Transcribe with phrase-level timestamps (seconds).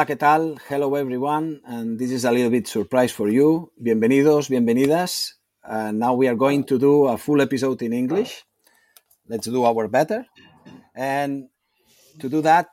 [0.00, 0.58] Hola, ¿qué tal?
[0.70, 3.70] Hello everyone, and this is a little bit surprise for you.
[3.76, 5.34] Bienvenidos, bienvenidas.
[5.62, 8.46] Uh, now we are going to do a full episode in English.
[9.28, 10.24] Let's do our better.
[10.94, 11.50] And
[12.18, 12.68] to do that,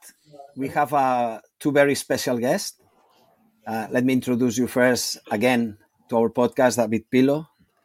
[0.56, 2.80] we have uh, two very special guests.
[3.68, 7.40] Uh, let me introduce you first again to our podcast, David Pilo,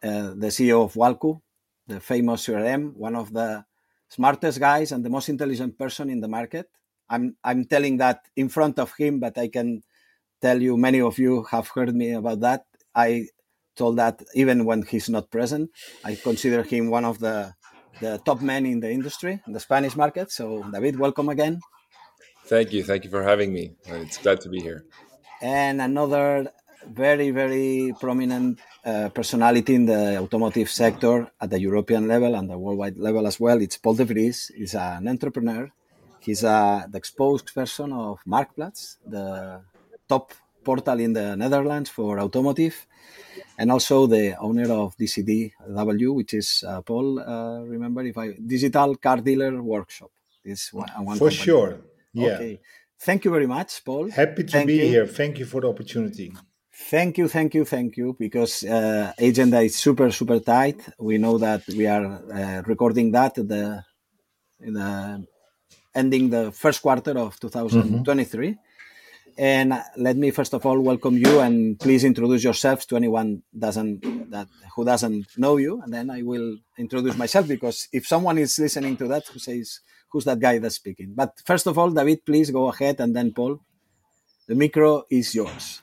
[0.05, 1.41] uh, the CEO of Walcu,
[1.89, 3.65] the famous CRM, one of the
[4.09, 6.71] smartest guys and the most intelligent person in the market.
[7.13, 9.83] I'm I'm telling that in front of him, but I can
[10.41, 12.65] tell you many of you have heard me about that.
[12.95, 13.29] I
[13.77, 15.71] told that even when he's not present.
[16.05, 17.53] I consider him one of the
[18.01, 20.33] the top men in the industry, in the Spanish market.
[20.33, 21.61] So David, welcome again.
[22.47, 22.83] Thank you.
[22.83, 23.77] Thank you for having me.
[23.87, 24.85] It's glad to be here.
[25.43, 26.51] And another
[26.89, 32.59] very, very prominent uh, personality in the automotive sector at the European level and the
[32.59, 33.61] worldwide level as well.
[33.61, 34.51] It's Paul de Vries.
[34.57, 35.71] He's an entrepreneur
[36.25, 39.63] He's uh, the spokesperson of Marktplaats, the
[40.09, 42.87] top portal in the Netherlands for automotive,
[43.59, 47.19] and also the owner of DCDW, which is uh, Paul.
[47.19, 50.11] Uh, remember, if I digital car dealer workshop.
[50.45, 51.37] This one, one for company.
[51.37, 51.81] sure.
[52.13, 52.35] Yeah.
[52.35, 52.61] Okay.
[53.01, 54.11] Thank you very much, Paul.
[54.11, 54.87] Happy to thank be you.
[54.87, 55.07] here.
[55.07, 56.33] Thank you for the opportunity.
[56.75, 58.17] Thank you, thank you, thank you.
[58.19, 60.81] Because uh, agenda is super, super tight.
[60.99, 63.85] We know that we are uh, recording that the
[64.61, 65.27] in the
[65.95, 68.49] ending the first quarter of 2023.
[68.49, 68.59] Mm-hmm.
[69.39, 74.31] And let me first of all welcome you and please introduce yourselves to anyone doesn't
[74.31, 78.59] that who doesn't know you, and then I will introduce myself because if someone is
[78.59, 81.15] listening to that who says who's that guy that's speaking.
[81.17, 83.61] But first of all, David, please go ahead, and then Paul,
[84.47, 85.81] the micro is yours.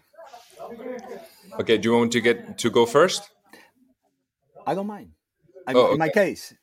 [1.59, 3.30] Okay, do you want to get to go first?
[4.66, 5.12] I don't mind.
[5.68, 5.94] I, oh, okay.
[5.94, 6.53] In my case.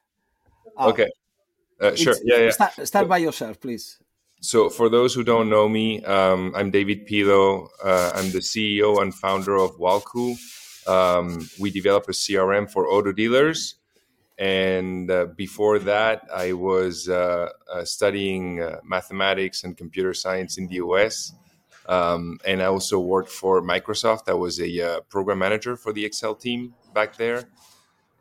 [0.78, 1.08] Uh, okay.
[1.80, 2.14] Uh, sure.
[2.24, 2.50] Yeah, yeah.
[2.50, 3.98] Start, start, by yourself, please.
[4.40, 7.68] So, for those who don't know me, um, I'm David Pilo.
[7.82, 10.36] Uh, I'm the CEO and founder of Walcu.
[10.86, 13.76] Um, we develop a CRM for auto dealers.
[14.38, 20.68] And uh, before that, I was uh, uh, studying uh, mathematics and computer science in
[20.68, 21.32] the US.
[21.86, 24.28] Um, and I also worked for Microsoft.
[24.28, 27.48] I was a program manager for the Excel team back there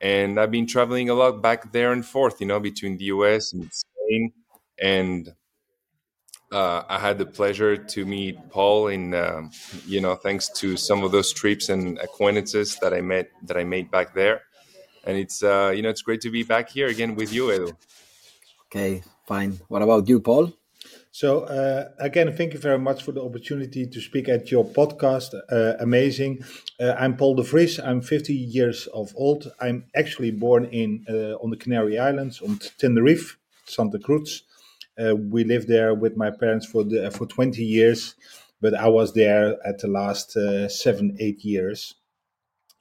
[0.05, 3.53] and I've been traveling a lot back there and forth, you know, between the US
[3.53, 4.33] and Spain.
[4.79, 5.33] And
[6.51, 9.49] uh, I had the pleasure to meet Paul, in, um,
[9.87, 13.63] you know, thanks to some of those trips and acquaintances that I met that I
[13.63, 14.41] made back there.
[15.05, 17.73] And it's, uh, you know, it's great to be back here again with you, Edu.
[18.67, 19.59] Okay, fine.
[19.69, 20.53] What about you, Paul?
[21.15, 25.33] So uh, again, thank you very much for the opportunity to speak at your podcast.
[25.49, 26.43] Uh, amazing.
[26.77, 27.79] Uh, I'm Paul de Vries.
[27.79, 29.49] I'm 50 years of old.
[29.61, 34.43] I'm actually born in uh, on the Canary Islands, on Tenerife, Santa Cruz.
[34.99, 38.15] Uh, we lived there with my parents for the for 20 years,
[38.59, 41.95] but I was there at the last uh, seven, eight years.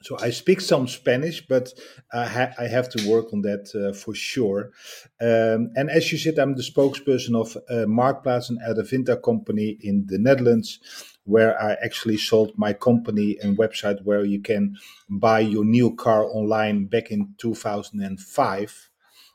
[0.05, 1.73] So I speak some Spanish, but
[2.13, 4.71] I, ha- I have to work on that uh, for sure.
[5.19, 10.05] Um, and as you said, I'm the spokesperson of uh, Marktplaats, an Adevinta company in
[10.07, 10.79] the Netherlands,
[11.25, 14.77] where I actually sold my company and website where you can
[15.09, 18.91] buy your new car online back in 2005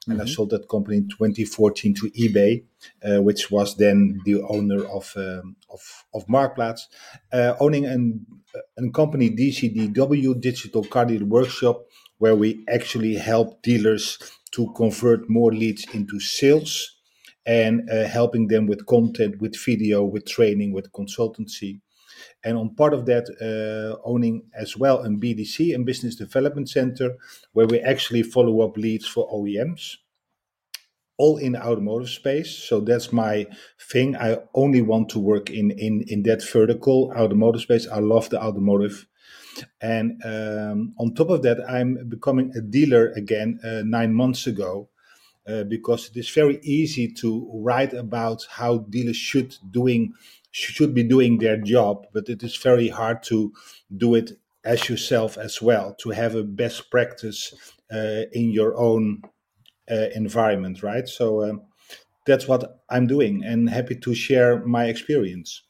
[0.08, 0.28] and mm-hmm.
[0.28, 2.64] I sold that company in 2014 to eBay,
[3.04, 6.82] uh, which was then the owner of um, of, of Marktplaats,
[7.32, 8.26] uh, owning an,
[8.78, 11.86] a company DCDW Digital Car Dealer Workshop,
[12.18, 14.18] where we actually help dealers
[14.52, 16.98] to convert more leads into sales
[17.46, 21.80] and uh, helping them with content, with video, with training, with consultancy.
[22.44, 27.18] And on part of that, uh, owning as well a BDC, a business development center,
[27.54, 29.98] where we actually follow up leads for OEMs,
[31.20, 32.50] all in the automotive space.
[32.50, 33.46] So that's my
[33.92, 34.16] thing.
[34.16, 37.88] I only want to work in in in that vertical automotive space.
[37.88, 39.06] I love the automotive.
[39.82, 44.90] And um, on top of that, I'm becoming a dealer again uh, nine months ago.
[45.48, 50.14] Uh, because it is very easy to write about how dealers should doing
[50.52, 53.52] should be doing their job, but it is very hard to
[53.98, 54.32] do it
[54.64, 57.54] as yourself as well, to have a best practice
[57.92, 59.22] uh, in your own
[59.90, 61.08] environment, right?
[61.08, 61.62] So um,
[62.26, 65.64] that's what I'm doing and happy to share my experience.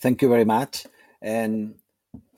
[0.00, 0.86] Thank you very much.
[1.20, 1.74] And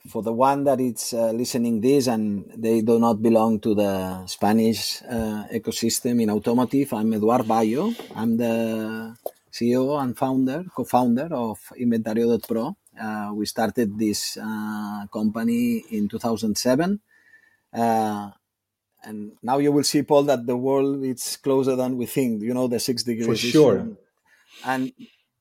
[0.09, 4.25] for the one that is uh, listening this and they do not belong to the
[4.25, 7.93] Spanish uh, ecosystem in automotive, I'm Eduard Bayo.
[8.15, 9.15] I'm the
[9.51, 12.75] CEO and founder, co-founder of Inventario.pro.
[12.99, 16.99] Uh, we started this uh, company in 2007.
[17.73, 18.31] Uh,
[19.03, 22.41] and now you will see, Paul, that the world is closer than we think.
[22.41, 23.27] You know, the six degrees.
[23.27, 23.87] For sure.
[24.65, 24.91] And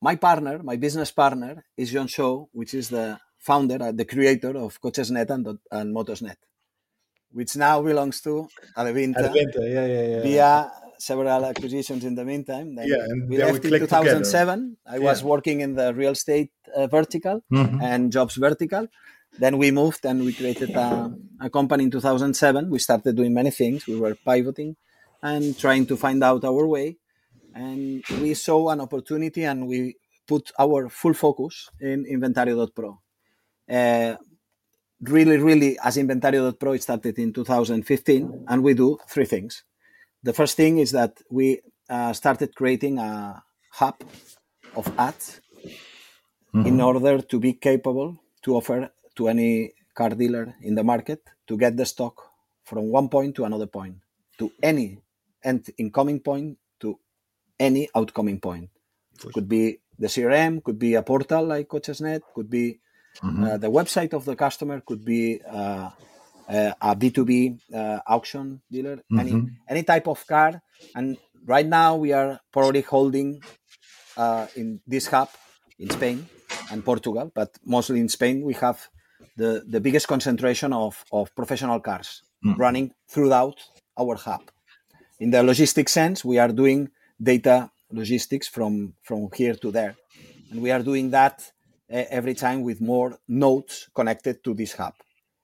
[0.01, 4.57] my partner, my business partner, is John Shaw, which is the founder, uh, the creator
[4.57, 6.37] of Cochesnet and, and Motorsnet,
[7.33, 9.31] which now belongs to Adevinta.
[9.31, 10.23] Adevinta, yeah, yeah, yeah.
[10.23, 12.75] Via several acquisitions in the meantime.
[12.75, 14.59] Then yeah, and we left we in 2007.
[14.59, 14.77] Together.
[14.87, 15.05] I yeah.
[15.05, 17.81] was working in the real estate uh, vertical mm-hmm.
[17.83, 18.87] and jobs vertical.
[19.39, 22.69] Then we moved and we created a, a company in 2007.
[22.69, 23.87] We started doing many things.
[23.87, 24.77] We were pivoting
[25.23, 26.97] and trying to find out our way.
[27.55, 29.97] And we saw an opportunity and we
[30.27, 33.01] put our full focus in Inventario.pro.
[33.69, 34.17] Uh,
[35.01, 39.65] really, really, as Inventario.pro, it started in 2015, and we do three things.
[40.23, 43.43] The first thing is that we uh, started creating a
[43.73, 43.97] hub
[44.77, 45.41] of ads
[46.55, 46.67] mm-hmm.
[46.67, 51.59] in order to be capable to offer to any car dealer in the market to
[51.59, 52.15] get the stock
[52.65, 53.97] from one point to another point,
[54.39, 54.99] to any
[55.45, 56.99] and incoming point to
[57.59, 58.71] any outgoing point.
[59.35, 62.81] Could be the CRM, could be a portal like Cochesnet, could be
[63.23, 63.45] mm-hmm.
[63.45, 65.91] uh, the website of the customer, could be uh,
[66.49, 69.19] uh, a B2B uh, auction dealer, mm-hmm.
[69.19, 69.35] any
[69.69, 70.63] any type of car.
[70.95, 73.43] And right now we are probably holding
[74.17, 75.29] uh, in this hub
[75.79, 76.27] in Spain
[76.73, 78.89] and Portugal, but mostly in Spain we have
[79.41, 82.57] the, the biggest concentration of, of professional cars mm.
[82.59, 83.59] running throughout
[83.99, 84.51] our hub.
[85.19, 86.91] In the logistics sense, we are doing
[87.23, 89.97] data logistics from, from here to there.
[90.51, 91.51] And we are doing that
[91.91, 94.95] uh, every time with more nodes connected to this hub.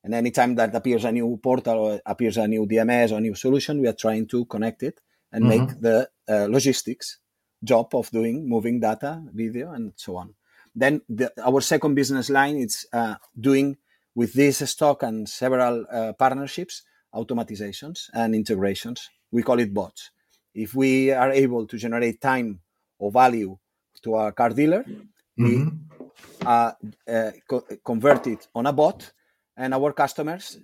[0.04, 3.80] And anytime that appears a new portal or appears a new DMS or new solution,
[3.80, 5.00] we are trying to connect it
[5.32, 5.66] and mm-hmm.
[5.66, 7.18] make the uh, logistics
[7.64, 10.34] job of doing moving data, video, and so on.
[10.74, 13.78] Then the, our second business line is uh, doing
[14.16, 16.82] with this stock and several uh, partnerships,
[17.14, 19.08] automatizations and integrations.
[19.30, 20.10] We call it bots.
[20.54, 22.60] If we are able to generate time
[22.98, 23.58] or value
[24.02, 25.44] to our car dealer, mm-hmm.
[25.44, 25.70] we
[26.46, 26.72] uh,
[27.06, 29.12] uh, co- convert it on a bot
[29.56, 30.58] and our customers,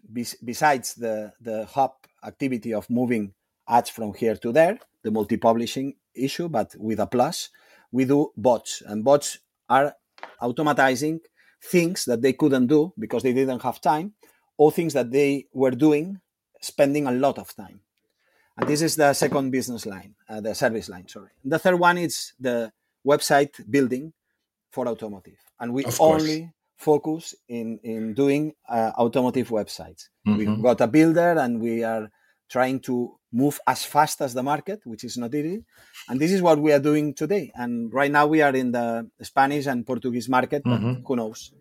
[0.44, 1.92] besides the, the hub
[2.24, 3.34] activity of moving
[3.68, 7.50] ads from here to there, the multi-publishing issue, but with a plus,
[7.90, 8.82] we do bots.
[8.86, 9.38] And bots
[9.68, 9.94] are
[10.40, 11.20] automatizing
[11.64, 14.14] things that they couldn't do because they didn't have time,
[14.56, 16.20] or things that they were doing,
[16.60, 17.80] spending a lot of time.
[18.58, 21.30] And this is the second business line, uh, the service line, sorry.
[21.44, 22.72] The third one is the
[23.06, 24.12] website building
[24.70, 25.38] for automotive.
[25.58, 30.08] And we only focus in in doing uh, automotive websites.
[30.26, 30.36] Mm-hmm.
[30.36, 32.10] We've got a builder, and we are
[32.50, 35.64] trying to move as fast as the market, which is not easy.
[36.08, 37.50] And this is what we are doing today.
[37.54, 41.04] And right now we are in the Spanish and Portuguese market, mm-hmm.
[41.06, 41.52] who knows?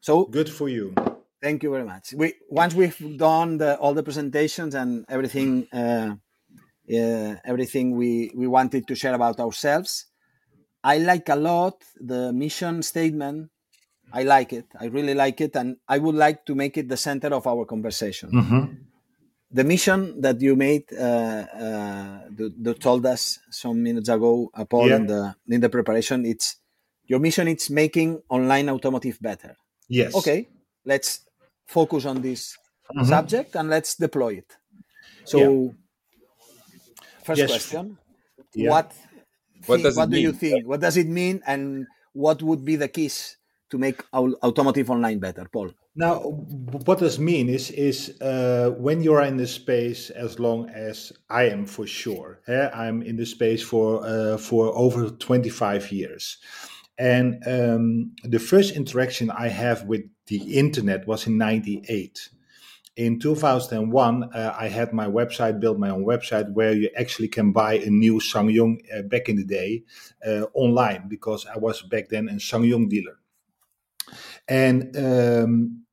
[0.00, 0.94] So good for you.
[1.42, 2.14] Thank you very much.
[2.14, 6.14] We once we've done the, all the presentations and everything, uh,
[6.92, 10.06] uh, everything we we wanted to share about ourselves.
[10.82, 13.50] I like a lot the mission statement
[14.12, 14.66] I like it.
[14.78, 17.64] I really like it, and I would like to make it the center of our
[17.64, 18.30] conversation.
[18.32, 18.64] Mm-hmm.
[19.52, 22.20] The mission that you made, uh, uh,
[22.62, 24.96] that told us some minutes ago, uh, Paul, yeah.
[24.96, 26.56] in the in the preparation, it's
[27.06, 27.48] your mission.
[27.48, 29.56] It's making online automotive better.
[29.88, 30.14] Yes.
[30.14, 30.48] Okay.
[30.84, 31.26] Let's
[31.66, 32.56] focus on this
[32.94, 33.08] mm-hmm.
[33.08, 34.56] subject and let's deploy it.
[35.24, 35.70] So, yeah.
[37.24, 37.50] first yes.
[37.50, 37.98] question:
[38.54, 38.70] yeah.
[38.70, 38.94] What
[39.66, 40.22] what, think, what do mean?
[40.22, 40.66] you think?
[40.66, 43.36] What does it mean, and what would be the keys
[43.70, 45.72] to make automotive online better, Paul?
[46.00, 46.20] Now,
[46.86, 51.12] what does mean is is uh, when you are in the space, as long as
[51.28, 52.70] I am for sure, eh?
[52.72, 56.38] I'm in the space for uh, for over twenty five years,
[56.96, 62.30] and um, the first interaction I have with the internet was in ninety eight.
[62.96, 67.52] In 2001, uh, I had my website, built my own website where you actually can
[67.52, 69.84] buy a new SsangYong uh, back in the day
[70.26, 73.18] uh, online because I was back then a SsangYong dealer.
[74.48, 75.84] And um,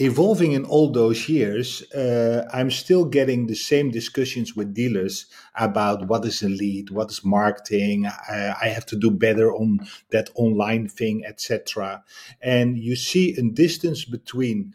[0.00, 6.08] evolving in all those years, uh, I'm still getting the same discussions with dealers about
[6.08, 8.06] what is a lead, what is marketing.
[8.06, 9.80] I, have to do better on
[10.10, 12.02] that online thing, etc.
[12.40, 14.74] And you see a distance between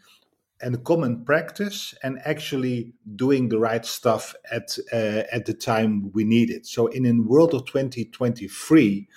[0.62, 6.10] and a common practice and actually doing the right stuff at uh, at the time
[6.14, 6.66] we need it.
[6.66, 9.08] So in a world of 2023,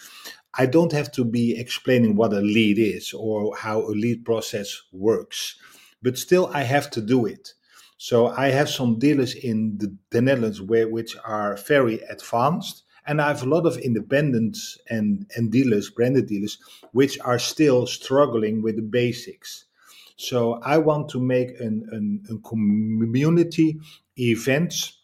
[0.55, 4.81] I don't have to be explaining what a lead is or how a lead process
[4.91, 5.55] works,
[6.01, 7.53] but still I have to do it.
[7.97, 13.21] So I have some dealers in the, the Netherlands where, which are very advanced, and
[13.21, 16.57] I have a lot of independents and, and dealers, branded dealers,
[16.91, 19.65] which are still struggling with the basics.
[20.15, 23.79] So I want to make an, an, a community
[24.17, 24.97] events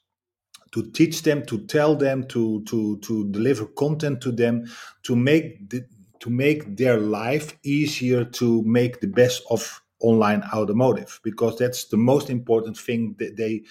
[0.71, 4.65] to teach them, to tell them, to to to deliver content to them,
[5.03, 5.85] to make the,
[6.19, 11.97] to make their life easier to make the best of online automotive because that's the
[11.97, 13.63] most important thing that they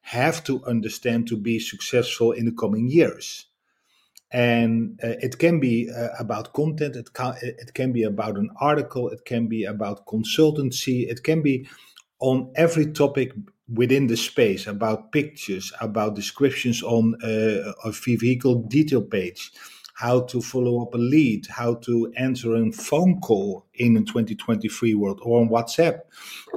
[0.00, 3.46] have to understand to be successful in the coming years.
[4.30, 8.50] And uh, it can be uh, about content it can, it can be about an
[8.60, 11.68] article it can be about consultancy it can be
[12.18, 13.32] on every topic
[13.72, 19.52] within the space about pictures, about descriptions on uh, a vehicle detail page,
[20.04, 24.94] how to follow up a lead, how to answer a phone call in a 2023
[24.94, 26.00] world or on WhatsApp.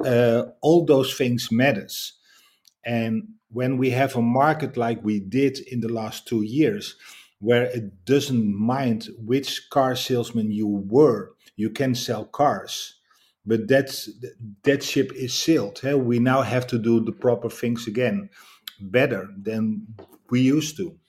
[0.03, 2.13] Uh, all those things matters.
[2.85, 6.97] And when we have a market like we did in the last two years,
[7.39, 12.97] where it doesn't mind which car salesman you were, you can sell cars
[13.47, 14.09] but that's
[14.63, 15.79] that ship is sailed.
[15.79, 15.93] Hey?
[15.93, 18.29] We now have to do the proper things again,
[18.81, 19.87] better than
[20.29, 20.99] we used to.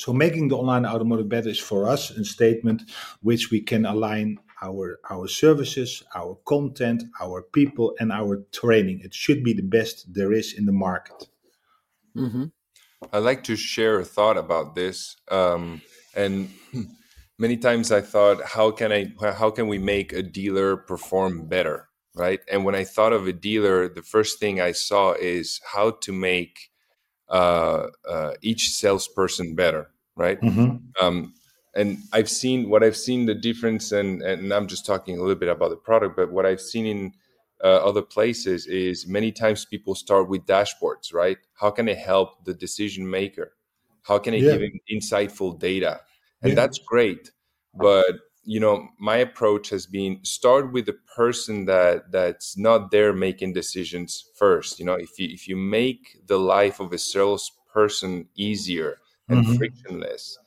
[0.00, 2.90] So making the online automotive better is for us a statement
[3.20, 9.00] which we can align our our services, our content, our people, and our training.
[9.04, 11.28] It should be the best there is in the market.
[12.16, 12.46] Mm-hmm.
[13.12, 15.82] I'd like to share a thought about this, um,
[16.14, 16.48] and
[17.38, 21.88] many times I thought, how can I, how can we make a dealer perform better,
[22.14, 22.40] right?
[22.50, 26.12] And when I thought of a dealer, the first thing I saw is how to
[26.12, 26.69] make
[27.30, 30.40] uh, uh, each salesperson better, right?
[30.40, 31.04] Mm-hmm.
[31.04, 31.34] Um,
[31.74, 35.36] and I've seen what I've seen the difference, and and I'm just talking a little
[35.36, 37.12] bit about the product, but what I've seen in
[37.62, 41.38] uh, other places is many times people start with dashboards, right?
[41.54, 43.52] How can I help the decision maker?
[44.02, 44.52] How can I yeah.
[44.52, 46.00] give him insightful data?
[46.42, 46.54] and yeah.
[46.54, 47.30] that's great
[47.74, 53.12] but you know my approach has been start with the person that that's not there
[53.12, 58.26] making decisions first you know if you if you make the life of a salesperson
[58.36, 59.56] easier and mm-hmm.
[59.56, 60.38] frictionless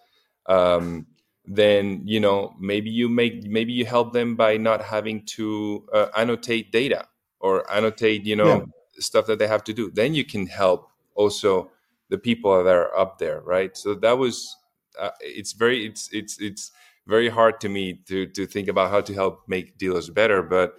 [0.47, 1.05] um,
[1.45, 6.07] then you know maybe you make maybe you help them by not having to uh,
[6.17, 7.05] annotate data
[7.39, 8.65] or annotate you know yeah.
[8.99, 11.69] stuff that they have to do then you can help also
[12.09, 14.55] the people that are up there right so that was
[14.99, 16.71] uh, it's very it's it's it's
[17.07, 20.75] very hard to me to to think about how to help make dealers better but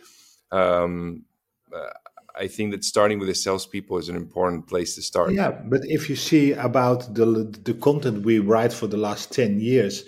[0.53, 1.25] um,
[1.75, 1.91] uh,
[2.37, 5.33] I think that starting with the salespeople is an important place to start.
[5.33, 7.27] Yeah, but if you see about the
[7.65, 10.05] the content we write for the last ten years,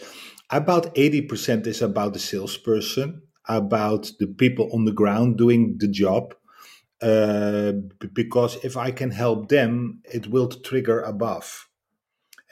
[0.50, 5.88] about eighty percent is about the salesperson, about the people on the ground doing the
[5.88, 6.34] job.
[7.02, 7.72] Uh,
[8.14, 11.65] because if I can help them, it will trigger above.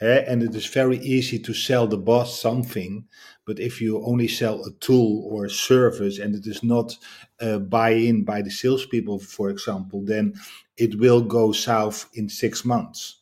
[0.01, 3.05] And it is very easy to sell the boss something,
[3.45, 6.97] but if you only sell a tool or a service and it is not
[7.39, 10.33] uh, buy in by the salespeople, for example, then
[10.75, 13.21] it will go south in six months.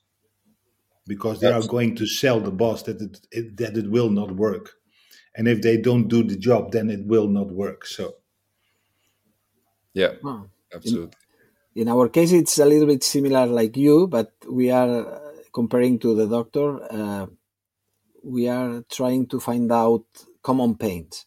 [1.05, 4.31] Because they are going to sell the boss that it, it, that it will not
[4.31, 4.71] work,
[5.35, 7.85] and if they don't do the job, then it will not work.
[7.85, 8.15] So,
[9.93, 10.13] yeah,
[10.73, 11.11] absolutely.
[11.75, 15.22] In, in our case, it's a little bit similar like you, but we are
[15.53, 17.27] comparing to the doctor, uh,
[18.23, 20.05] we are trying to find out
[20.41, 21.25] common pains,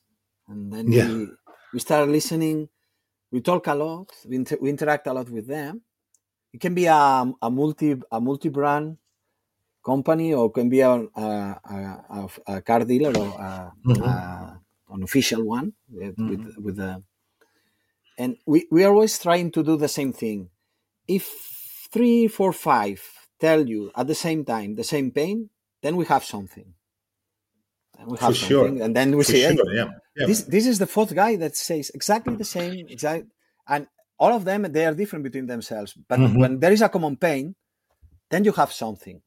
[0.48, 1.06] and then yeah.
[1.06, 1.28] we
[1.74, 2.68] we start listening.
[3.30, 4.10] We talk a lot.
[4.28, 5.82] We, inter- we interact a lot with them.
[6.52, 8.98] It can be a, a multi a multi brand
[9.84, 14.94] company, or can be a, a, a, a car dealer or a, mm-hmm.
[14.94, 16.28] an official one with mm-hmm.
[16.28, 17.02] with, with the.
[18.18, 20.48] And we, we are always trying to do the same thing.
[21.06, 21.26] If
[21.92, 23.02] three, four, five
[23.40, 25.50] tell you at the same time the same pain,
[25.82, 26.74] then we have something.
[27.98, 28.84] And we have For something, sure.
[28.84, 29.88] and then we For say, sure, hey, yeah.
[30.16, 30.26] Yeah.
[30.26, 33.24] this this is the fourth guy that says exactly the same, exact,
[33.68, 33.86] and
[34.18, 35.94] all of them they are different between themselves.
[36.08, 36.38] But mm-hmm.
[36.38, 37.54] when there is a common pain,
[38.30, 39.22] then you have something.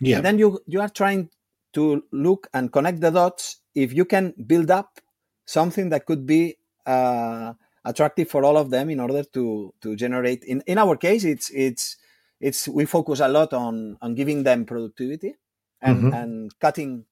[0.00, 0.16] Yeah.
[0.16, 1.30] And then you you are trying
[1.74, 3.60] to look and connect the dots.
[3.74, 4.98] If you can build up
[5.44, 7.52] something that could be uh,
[7.84, 10.44] attractive for all of them in order to to generate.
[10.44, 11.96] In in our case, it's it's
[12.40, 15.34] it's we focus a lot on on giving them productivity
[15.80, 16.12] and mm-hmm.
[16.14, 17.04] and cutting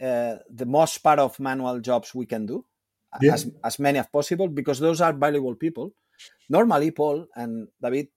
[0.00, 2.64] uh, the most part of manual jobs we can do
[3.20, 3.34] yeah.
[3.34, 5.92] as as many as possible because those are valuable people
[6.48, 8.08] normally paul and david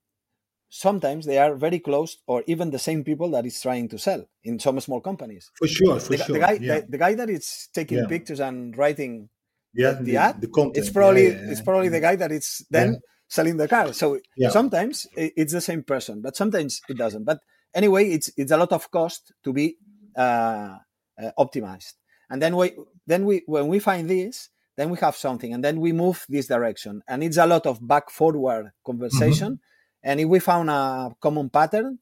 [0.70, 4.24] sometimes they are very close or even the same people that is trying to sell
[4.44, 5.50] in some small companies.
[5.56, 6.34] For sure, for the, sure.
[6.34, 6.80] the guy, yeah.
[6.80, 8.06] the, the, guy that is taking Yeah.
[8.06, 9.28] pictures and writing
[9.74, 10.76] yeah, the, ad, the content.
[10.78, 13.00] it's probably it's probably the guy that is then.
[13.30, 13.92] Selling the car.
[13.94, 14.50] So Yeah.
[14.50, 17.24] sometimes it's the same person, but sometimes it doesn't.
[17.24, 17.38] But
[17.72, 19.78] anyway, it's it's a lot of cost to be
[20.16, 20.76] uh,
[21.16, 21.94] uh, optimized.
[22.28, 25.80] And then we then we when we find this, then we have something, and then
[25.80, 27.02] we move this direction.
[27.08, 29.60] And it's a lot of back forward conversation.
[30.02, 31.98] And if we found a common pattern,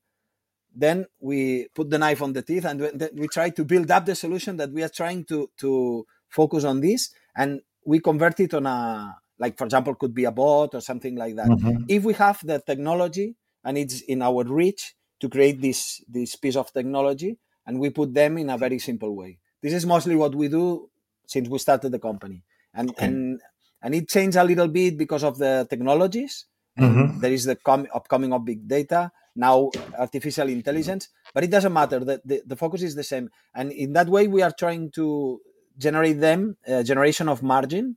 [0.75, 4.07] then we put the knife on the teeth and then we try to build up
[4.07, 8.55] the solution that we are trying to to focus on this and we convert it
[8.55, 11.85] on a like for example could be a bot or something like that Mhm.
[11.87, 16.57] if we have the technology and it's in our reach to create this this piece
[16.57, 20.35] of technology and we put them in a very simple way this is mostly what
[20.35, 20.91] we do
[21.27, 23.07] since we started the company and Okay.
[23.07, 23.41] and
[23.83, 26.47] and it changed a little bit because of the technologies
[26.79, 27.21] Mhm.
[27.21, 32.01] there is the com- upcoming of big data now artificial intelligence but it doesn't matter
[32.01, 35.41] the, the, the focus is the same and in that way we are trying to
[35.77, 37.97] generate them uh, generation of margin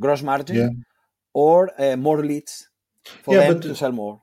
[0.00, 0.68] gross margin Yeah.
[1.34, 2.68] or uh, more leads
[3.22, 4.20] for Yeah, them but- to sell more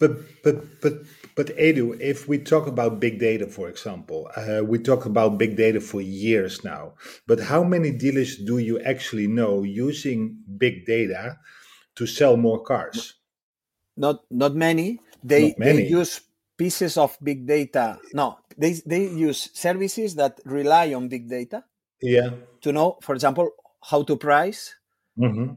[0.00, 0.94] But but but
[1.36, 5.56] but Edu, if we talk about big data, for example, uh, we talk about big
[5.56, 6.94] data for years now.
[7.26, 11.38] But how many dealers do you actually know using big data
[11.96, 13.14] to sell more cars?
[13.96, 15.82] not not many they, Not many.
[15.82, 16.20] they use
[16.58, 21.62] pieces of big data no they, they use services that rely on big data
[22.02, 22.30] Yeah.
[22.62, 23.50] to know for example
[23.90, 24.74] how to price
[25.16, 25.54] hmm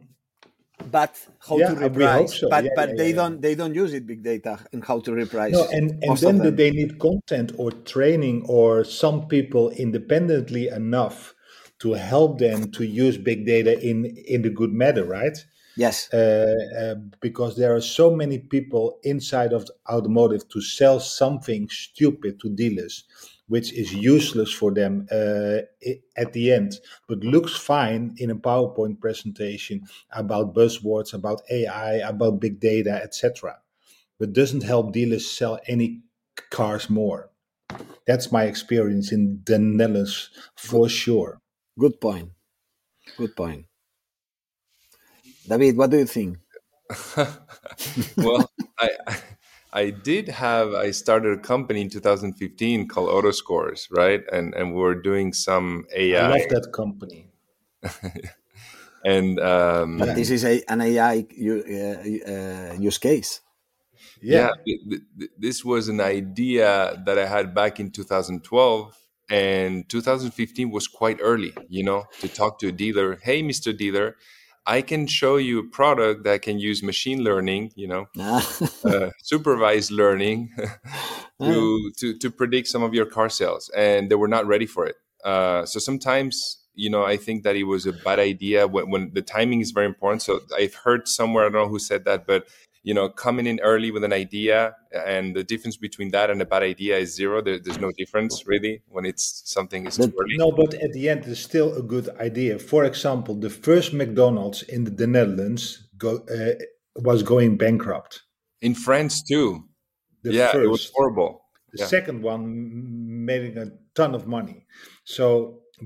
[0.92, 2.30] but how Yeah, to reprice.
[2.40, 2.50] so.
[2.50, 5.12] but Yeah, but yeah, they don't they don't use it big data and how to
[5.12, 11.34] reprice No, and, and then they need content or training or some people independently enough
[11.80, 15.38] to help them to use big data in in the good matter, right?
[15.76, 16.10] yes.
[16.14, 16.46] Uh,
[16.80, 22.50] uh, because there are so many people inside of automotive to sell something stupid to
[22.50, 23.04] dealers,
[23.48, 25.60] which is useless for them uh,
[26.18, 32.40] at the end, but looks fine in a PowerPoint presentation about buzzwords, about AI, about
[32.40, 33.60] big data, etc.
[34.20, 36.02] But doesn't help dealers sell any
[36.50, 37.30] cars more.
[38.06, 41.42] That's my experience in the Netherlands for sure.
[41.80, 42.32] good point
[43.18, 43.66] good point
[45.48, 46.38] david what do you think
[48.18, 49.18] well, I I
[49.86, 54.24] did have I started a company in 2015 called Autoscores, right?
[54.32, 56.26] And and we were doing some AI.
[56.26, 57.30] I love that company.
[59.06, 63.42] and um, but this is a, an ai uh, uh, use case
[64.22, 68.98] yeah, th- th- th- this was an idea that I had back in 2012
[69.30, 73.78] and 2015 was quite early, you know, to talk to a dealer, "Hey Mr.
[73.78, 74.16] Dealer,
[74.68, 78.08] I can show you a product that can use machine learning, you know,
[78.86, 80.54] uh, supervised learning
[81.42, 84.86] to, to to predict some of your car sales and they were not ready for
[84.86, 84.96] it.
[85.24, 89.12] Uh, so sometimes you know i think that it was a bad idea when, when
[89.14, 90.22] the timing is very important.
[90.22, 92.46] So i've heard somewhere i don't know who said that but
[92.88, 94.58] you know coming in early with an idea
[95.16, 98.34] and the difference between that and a bad idea is zero there, there's no difference
[98.52, 99.26] really when it's
[99.58, 102.54] something is too early No, but at the end, it's still a good idea.
[102.74, 105.64] For example, the first McDonald's in the, the Netherlands
[106.04, 106.54] go, uh,
[107.10, 108.14] was going bankrupt.
[108.68, 109.48] in france too
[110.26, 110.66] The yeah first.
[110.68, 111.32] it was horrible
[111.74, 111.90] The yeah.
[111.98, 113.68] second one m- made a
[114.00, 114.58] ton of money.
[115.18, 115.28] So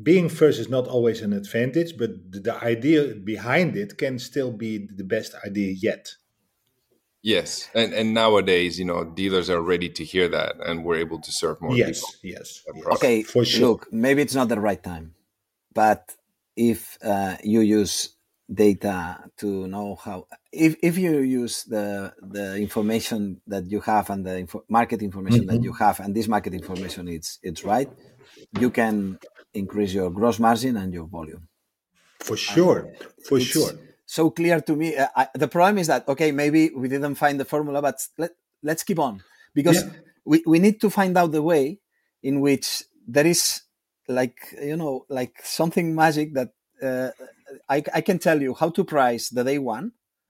[0.10, 3.02] being first is not always an advantage, but the, the idea
[3.34, 6.04] behind it can still be the best idea yet.
[7.24, 11.20] Yes and and nowadays you know dealers are ready to hear that and we're able
[11.20, 12.86] to serve more yes, people yes, yes.
[12.88, 13.70] okay for sure.
[13.70, 15.14] look maybe it's not the right time
[15.74, 16.16] but
[16.56, 18.16] if uh, you use
[18.54, 24.26] data to know how if, if you use the the information that you have and
[24.26, 27.90] the info, market information that you have and this market information it's it's right
[28.60, 29.18] you can
[29.54, 31.48] increase your gross margin and your volume
[32.22, 32.94] for sure,
[33.28, 33.72] for sure.
[34.17, 34.88] So clear to me.
[35.04, 38.32] Uh, I, the problem is that okay maybe we didn't find the formula but let,
[38.69, 39.15] let's keep on.
[39.58, 39.89] Because Yeah.
[40.32, 41.80] we, we need to find out the way
[42.30, 42.67] in which
[43.15, 43.43] there is
[44.19, 44.38] like
[44.71, 46.50] you know like something magic that
[46.88, 47.10] uh,
[47.76, 49.88] I, I can tell you how to price the day one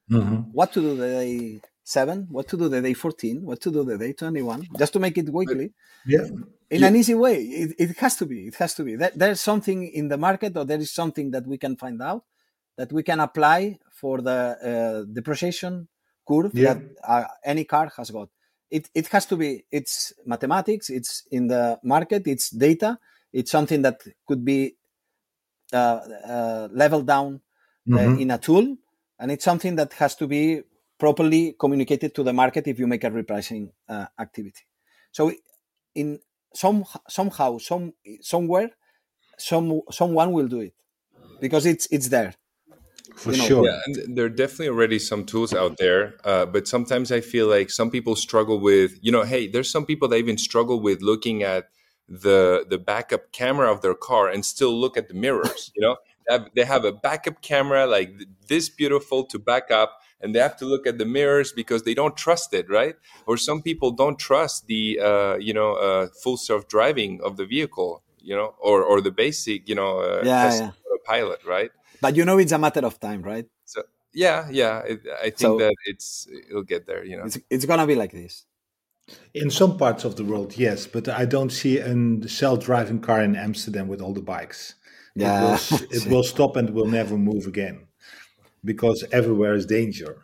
[0.09, 0.39] Mhm.
[0.57, 3.81] what to do the day seven what to do the day 14 what to do
[3.83, 5.67] the day 21 just to make it weekly.
[6.13, 6.25] Yeah,
[6.75, 7.37] in an easy way.
[7.63, 8.39] It, it has to be.
[8.49, 8.95] It has to be.
[8.95, 12.23] There, there's something in the market or there is something that we can find out
[12.77, 14.39] that we can apply for the
[15.05, 15.87] uh, depreciation
[16.27, 16.73] curve Yeah.
[16.75, 18.29] that uh, any car has got
[18.69, 22.97] it, it has to be it's mathematics it's in the market it's data
[23.33, 24.75] it's something that could be
[25.73, 27.41] uh, uh, leveled down
[27.93, 28.21] uh, Mhm.
[28.21, 28.77] in a tool
[29.19, 30.61] and it's something that has to be
[30.97, 34.63] properly communicated to the market if you make a repricing uh, activity.
[35.11, 35.31] So
[35.95, 36.19] in
[36.53, 38.71] some somehow some somewhere
[39.37, 40.73] some someone will do it
[41.39, 42.33] because it's it's there
[43.15, 43.65] for you know, sure.
[43.65, 47.47] Yeah and there are definitely already some tools out there uh, but sometimes i feel
[47.47, 51.01] like some people struggle with you know hey there's some people that even struggle with
[51.01, 51.69] looking at
[52.07, 55.97] the the backup camera of their car and still look at the mirrors you know?
[56.55, 58.13] They have a backup camera like
[58.47, 61.93] this beautiful to back up and they have to look at the mirrors because they
[61.93, 62.95] don't trust it right?
[63.25, 67.45] Or some people don't trust the uh, you know uh, full self driving of the
[67.45, 70.71] vehicle you know or or the basic you know uh, yeah, yeah.
[71.05, 71.71] pilot right
[72.01, 73.45] but you know it's a matter of time right?
[73.65, 73.83] So
[74.13, 77.25] yeah yeah it, i think so, that it's it'll get there you know.
[77.25, 78.45] It's, it's gonna be like this.
[79.33, 83.35] In some parts of the world yes but i don't see a self-driving car in
[83.35, 84.75] amsterdam with all the bikes.
[85.15, 87.87] Yeah it will, it will stop and will never move again
[88.63, 90.23] because everywhere is danger.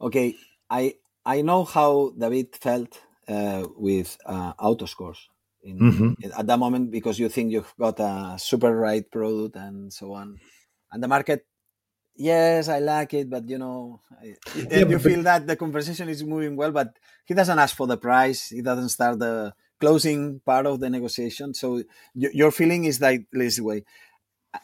[0.00, 0.36] Okay
[0.68, 5.18] i i know how david felt uh, with uh, autoscores
[5.62, 6.12] in, mm-hmm.
[6.36, 10.40] at that moment because you think you've got a super right product and so on
[10.92, 11.46] and the market
[12.16, 16.56] yes i like it but you know yeah, you feel that the conversation is moving
[16.56, 20.80] well but he doesn't ask for the price he doesn't start the closing part of
[20.80, 21.82] the negotiation so
[22.14, 23.82] your feeling is like this way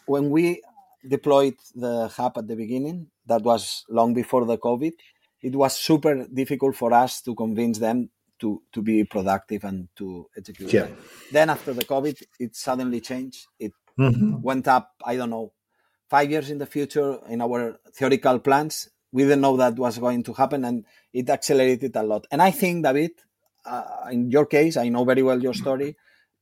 [0.06, 0.60] when we
[1.08, 4.92] deployed the hub at the beginning that was long before the covid
[5.42, 10.26] it was super difficult for us to convince them to to be productive and to
[10.36, 10.72] execute.
[10.72, 10.88] Yeah.
[11.32, 13.46] Then after the COVID, it suddenly changed.
[13.58, 14.42] It mm-hmm.
[14.42, 14.92] went up.
[15.04, 15.52] I don't know,
[16.08, 18.88] five years in the future in our theoretical plans.
[19.12, 22.26] We didn't know that was going to happen, and it accelerated a lot.
[22.30, 23.12] And I think, David,
[23.64, 25.96] uh, in your case, I know very well your story.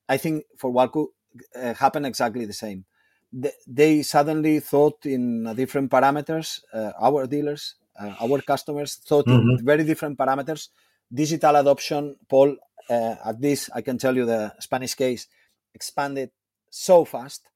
[0.09, 1.09] I think for Walcu
[1.55, 2.85] uh, happened exactly the same.
[3.33, 6.61] They, they suddenly thought in different parameters.
[6.72, 9.59] Uh, our dealers, uh, our customers thought mm-hmm.
[9.59, 10.68] in very different parameters
[11.12, 12.57] digital adoption, Paul,
[12.90, 15.27] uh, at this, I can tell you the Spanish case
[15.74, 16.31] expanded
[16.70, 17.48] so fast.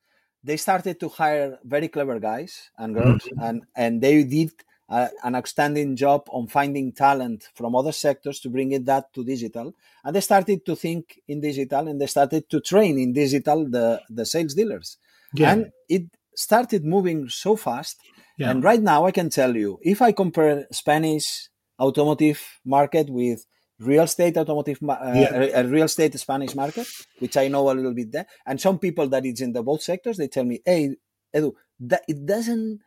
[0.45, 3.43] They started to hire very clever guys and girls, mm-hmm.
[3.43, 4.53] and, and they did
[4.89, 9.25] uh, an outstanding job on finding talent from other sectors to bring it that to
[9.25, 9.75] digital.
[10.05, 14.01] And they started to think in digital and they started to train in digital the,
[14.09, 14.97] the sales dealers.
[15.35, 15.53] Yeah.
[15.53, 17.99] And it started moving so fast.
[18.39, 18.51] Yeah.
[18.51, 21.49] And right now, I can tell you, if I compare Spanish
[21.79, 23.45] automotive market with
[23.81, 25.61] real estate automotive uh, yeah.
[25.61, 26.87] a, real estate spanish market
[27.21, 29.83] which i know a little bit there and some people that it's in the both
[29.83, 30.97] sectors they tell me hey
[31.35, 32.81] edu that it doesn't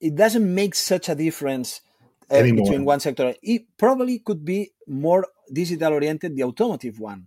[0.00, 1.80] it doesn't make such a difference
[2.30, 7.26] uh, between one sector it probably could be more digital oriented the automotive one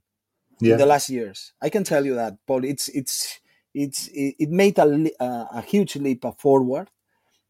[0.59, 0.73] yeah.
[0.73, 3.39] in the last years i can tell you that paul it's it's
[3.73, 6.89] it's it, made a, a, a huge leap forward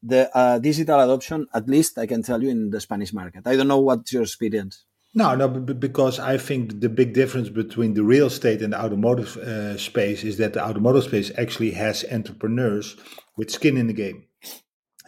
[0.04, 3.48] the uh, digital adoption, at least I can tell you in the Spanish market.
[3.48, 4.86] I don't know what's your experience.
[5.18, 9.36] No, no, because I think the big difference between the real estate and the automotive
[9.38, 12.96] uh, space is that the automotive space actually has entrepreneurs
[13.36, 14.26] with skin in the game.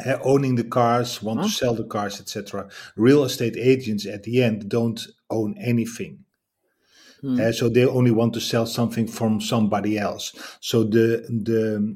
[0.04, 1.46] Uh, owning the cars, want huh?
[1.46, 2.68] to sell the cars, etc.
[2.96, 6.26] Real estate agents at the end don't own anything.
[7.24, 7.40] Mm.
[7.40, 10.34] Uh, so they only want to sell something from somebody else.
[10.62, 11.96] So the the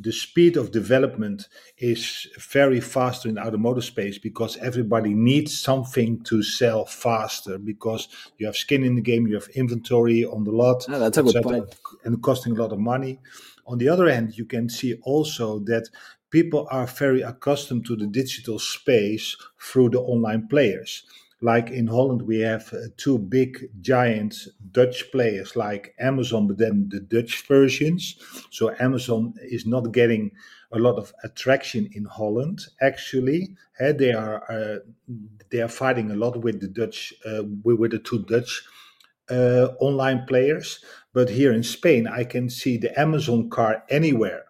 [0.00, 6.22] the speed of development is very faster in the automotive space because everybody needs something
[6.24, 10.52] to sell faster because you have skin in the game, you have inventory on the
[10.52, 10.86] lot.
[10.88, 11.74] Oh, that's a good point.
[12.04, 13.20] And costing a lot of money.
[13.66, 15.88] On the other hand, you can see also that
[16.30, 21.04] people are very accustomed to the digital space through the online players
[21.44, 24.34] like in Holland, we have uh, two big giant
[24.72, 28.16] Dutch players like Amazon, but then the Dutch versions.
[28.50, 30.30] So Amazon is not getting
[30.72, 32.62] a lot of attraction in Holland.
[32.80, 34.78] Actually, uh, they are uh,
[35.50, 38.62] they are fighting a lot with the Dutch uh, with, the two Dutch
[39.30, 40.82] uh, online players.
[41.12, 44.44] But here in Spain, I can see the Amazon car anywhere.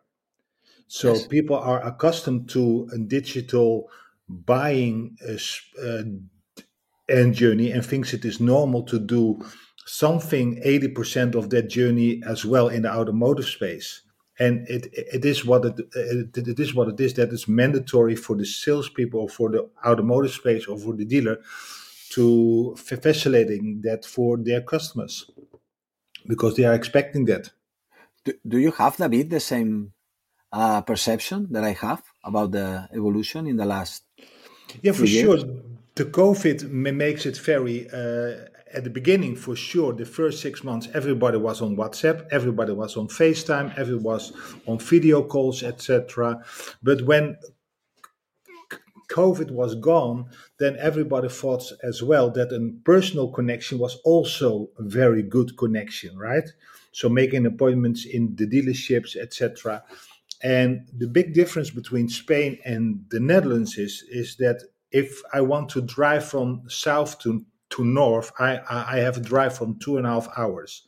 [0.86, 1.26] So yes.
[1.26, 3.90] people are accustomed to a digital
[4.28, 6.02] buying uh,
[7.08, 9.40] end journey and thinks it is normal to do
[9.86, 14.02] something 80% of that journey as well in the automotive space
[14.38, 18.16] and it it is what it, it, it is what it is that it's mandatory
[18.16, 21.38] for the salespeople or for the automotive space or for the dealer
[22.10, 25.30] to facilitating that for their customers
[26.26, 27.50] because they are expecting that.
[28.24, 29.92] Do, do you have David the same
[30.52, 34.04] uh, perception that I have about the evolution in the last?
[34.82, 35.38] Yeah, for sure
[35.96, 39.92] the COVID makes it very uh, at the beginning for sure.
[39.92, 44.32] The first six months, everybody was on WhatsApp, everybody was on FaceTime, everybody was
[44.66, 46.44] on video calls, etc.
[46.82, 47.36] But when
[49.10, 50.26] COVID was gone,
[50.58, 56.18] then everybody thought as well that a personal connection was also a very good connection,
[56.18, 56.48] right?
[56.90, 59.84] So making appointments in the dealerships, etc.
[60.42, 64.62] And the big difference between Spain and the Netherlands is, is that
[64.94, 69.58] if I want to drive from south to, to north, I, I have a drive
[69.58, 70.82] from two and a half hours.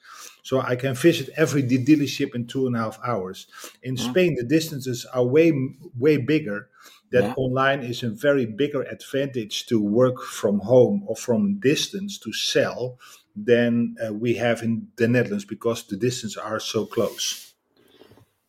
[0.44, 3.48] So I can visit every dealership in two and a half hours.
[3.82, 3.98] In mm.
[3.98, 5.52] Spain, the distances are way,
[5.98, 6.68] way bigger
[7.10, 7.34] that yeah.
[7.36, 12.98] online is a very bigger advantage to work from home or from distance to sell
[13.34, 17.54] than uh, we have in the Netherlands because the distances are so close.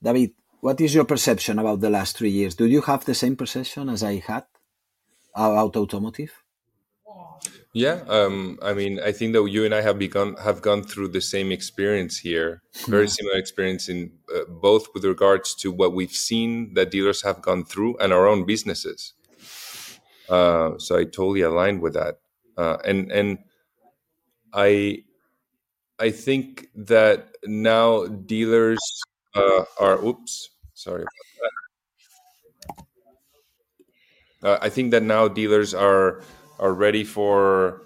[0.03, 2.53] David, what is your perception about the last three years?
[2.53, 4.45] Do you have the same perception as I had
[5.38, 6.43] about automotive?
[7.73, 11.10] Yeah, um, I mean, I think that you and I have begun have gone through
[11.10, 16.12] the same experience here, very similar experience in uh, both with regards to what we've
[16.30, 19.13] seen that dealers have gone through and our own businesses.
[20.30, 22.19] Uh, so I totally align with that,
[22.58, 23.38] uh, and and
[24.54, 25.04] I
[26.00, 28.80] I think that now dealers
[29.36, 31.06] uh, are oops sorry
[34.43, 36.21] uh, I think that now dealers are
[36.60, 37.82] are ready for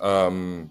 [0.00, 0.70] um,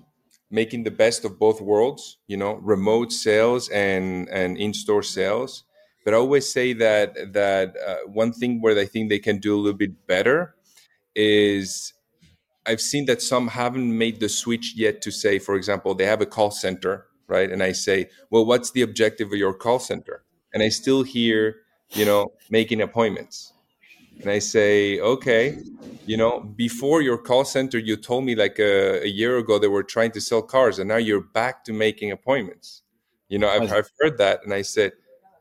[0.50, 2.18] making the best of both worlds.
[2.28, 5.64] You know, remote sales and and in store sales.
[6.06, 9.56] But I always say that that uh, one thing where I think they can do
[9.56, 10.56] a little bit better
[11.16, 11.94] is
[12.66, 16.22] I've seen that some haven't made the switch yet to say, for example, they have
[16.22, 17.52] a call center, right?
[17.52, 20.24] And I say, well, what's the objective of your call center?
[20.54, 21.58] And I still hear,
[21.92, 23.53] you know, making appointments
[24.24, 25.60] and I say, okay,
[26.06, 29.68] you know, before your call center, you told me like a, a, year ago they
[29.68, 32.84] were trying to sell cars, and now you're back to making appointments.
[33.28, 34.94] You know, I've, I've heard that, and I said,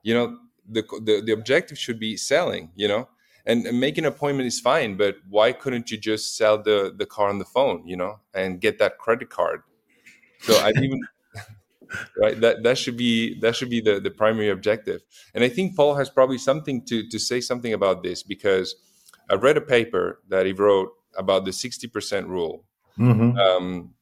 [0.03, 2.71] you know, the, the the objective should be selling.
[2.75, 3.09] You know,
[3.47, 7.07] and, and making an appointment is fine, but why couldn't you just sell the the
[7.07, 7.87] car on the phone?
[7.87, 9.63] You know, and get that credit card.
[10.41, 11.01] So I've even
[12.17, 12.41] right?
[12.41, 15.03] That that should be that should be the the primary objective.
[15.35, 18.75] And i think paul has probably something to to say something about this because
[19.31, 22.65] i read a paper that he wrote about the 60% rule.
[22.99, 23.39] Mm-hmm.
[23.39, 23.95] um,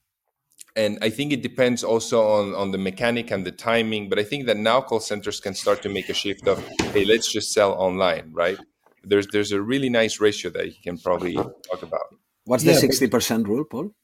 [0.74, 4.24] and i think it depends also on on the mechanic and the timing but i
[4.24, 6.58] think that now call centers can start to make a shift of
[6.92, 8.58] hey let's just sell online right?
[9.02, 12.14] There's there's a really nice ratio that you can probably talk about.
[12.44, 13.94] What's the 60% rule paul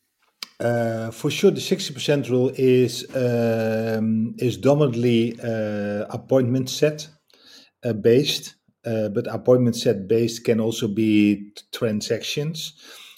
[0.61, 7.09] uh, for sure, the sixty percent rule is um, is dominantly uh, appointment set
[7.85, 8.55] uh, based,
[8.87, 12.73] uh, but appointment set based can also be transactions.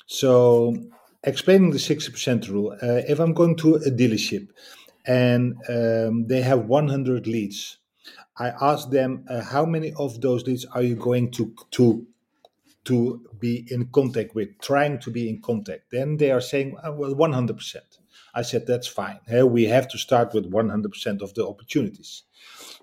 [0.07, 0.75] So,
[1.23, 4.49] explaining the sixty percent rule, uh, if I'm going to a dealership
[5.07, 7.79] and um, they have one hundred leads,
[8.37, 12.07] I ask them uh, how many of those leads are you going to to
[12.89, 15.91] to be in contact with, trying to be in contact.
[15.91, 17.77] Then they are saying, oh, well, 100%.
[18.35, 19.21] I said, that's fine.
[19.29, 22.23] we have to start with 100% of the opportunities.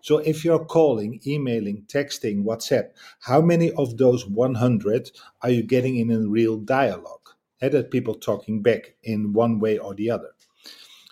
[0.01, 2.89] So if you're calling, emailing, texting, WhatsApp,
[3.21, 7.29] how many of those 100 are you getting in a real dialogue?
[7.59, 10.31] That people talking back in one way or the other.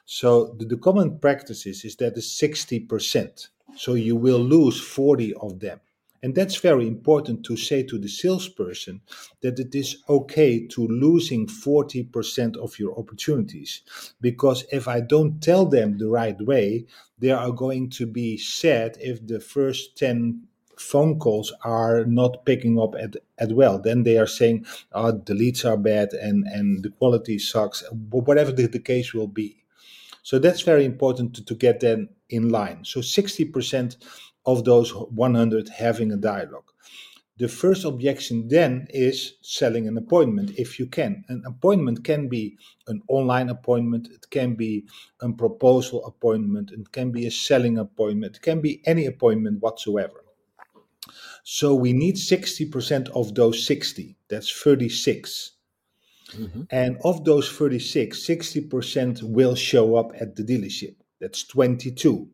[0.06, 3.48] So the, the common practices is that is 60%.
[3.76, 5.80] So you will lose 40 of them.
[6.24, 9.02] And that's very important to say to the salesperson
[9.42, 13.82] that it is okay to losing 40% of your opportunities.
[14.22, 16.86] Because if I don't tell them the right way,
[17.20, 20.44] they are going to be sad if the first 10
[20.80, 23.78] phone calls are not picking up at, at well.
[23.78, 28.52] Then they are saying oh, the leads are bad and and the quality sucks whatever
[28.52, 29.64] the, the case will be.
[30.24, 32.86] So that's very important to, to get them in line.
[32.86, 33.98] So 60%
[34.46, 36.70] of those 100 having a dialogue.
[37.38, 41.26] The first objection then is selling an appointment if you can.
[41.30, 44.86] An appointment can be an online appointment, it can be
[45.20, 50.24] a proposal appointment, it can be a selling appointment, it can be any appointment whatsoever.
[51.44, 55.52] So we need 60% of those 60, that's 36.
[56.38, 56.62] Mm-hmm.
[56.70, 60.96] And of those 36, 60% will show up at the dealership.
[61.20, 62.30] That's 22.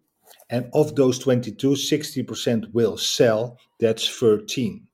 [0.49, 3.59] And of those 22, 60% will sell.
[3.79, 4.87] That's 13.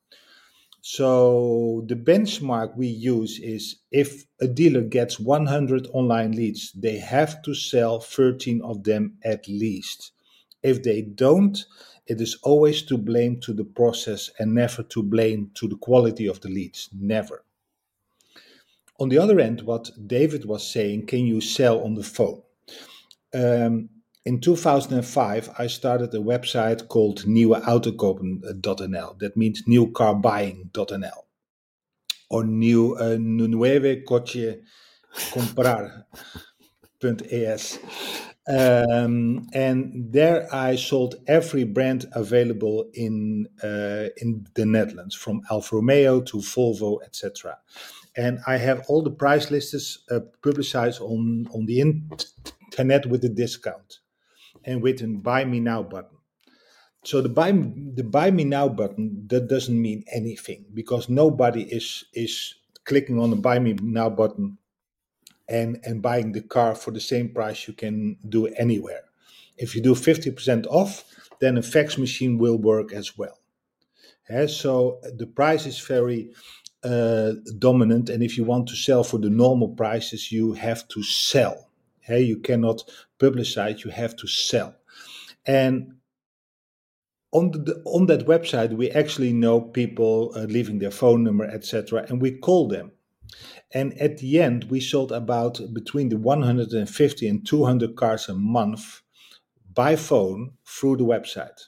[0.82, 7.41] So the benchmark we use is if a dealer gets 100 online leads, they have
[7.41, 10.12] to sell 13 of them at least.
[10.62, 11.58] If they don't,
[12.06, 16.28] it is always to blame to the process and never to blame to the quality
[16.28, 16.89] of the leads.
[16.94, 17.44] Never.
[19.00, 22.44] On the other end, what David was saying, can you sell on the phone?
[23.34, 23.89] Um,
[24.26, 29.20] in 2005, I started a website called nieuweautokopen.nl.
[29.20, 31.22] That means newcarbuying.nl.
[32.32, 34.56] or new uh, nueve coche
[35.32, 36.04] comprar.es.
[38.48, 45.76] Um, and there I sold every brand available in uh, in the Netherlands, from Alfa
[45.76, 47.60] Romeo to Volvo, etc.
[48.16, 53.30] And I have all the price lists uh, publicized on on the internet with a
[53.30, 54.00] discount
[54.65, 56.17] and with a Buy Me Now button.
[57.04, 62.06] So the buy the Buy Me Now button that doesn't mean anything because nobody is
[62.13, 64.58] is clicking on the Buy Me Now button
[65.47, 69.04] and and buying the car for the same price you can do anywhere.
[69.58, 71.06] If you do 50% off,
[71.39, 73.39] then a fax machine will work as well.
[74.30, 76.32] Yeah, so the price is very
[76.84, 81.04] uh, dominant, and if you want to sell for the normal prices, you have to
[81.04, 81.69] sell.
[82.10, 82.84] Yeah, you cannot
[83.20, 84.76] publicize; you have to sell.
[85.46, 85.96] And
[87.32, 92.06] on the, on that website, we actually know people uh, leaving their phone number, etc.,
[92.10, 92.91] and we call them.
[93.74, 99.02] And at the end, we sold about between the 150 and 200 cars a month
[99.74, 101.60] by phone through the website.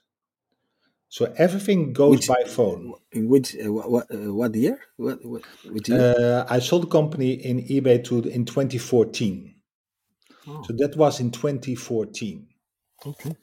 [1.09, 2.93] So everything goes Which- by phone.
[3.11, 4.79] In which uh, what uh, what year?
[4.97, 6.15] What, what which year?
[6.17, 9.55] Uh, I sold the company in eBay to in 2014.
[10.47, 10.63] Oh.
[10.63, 12.47] So that was in 2014.
[13.05, 13.35] okay.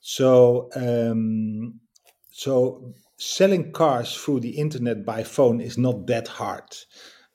[0.00, 1.80] So um,
[2.30, 6.64] so selling cars through the internet by phone is not that hard,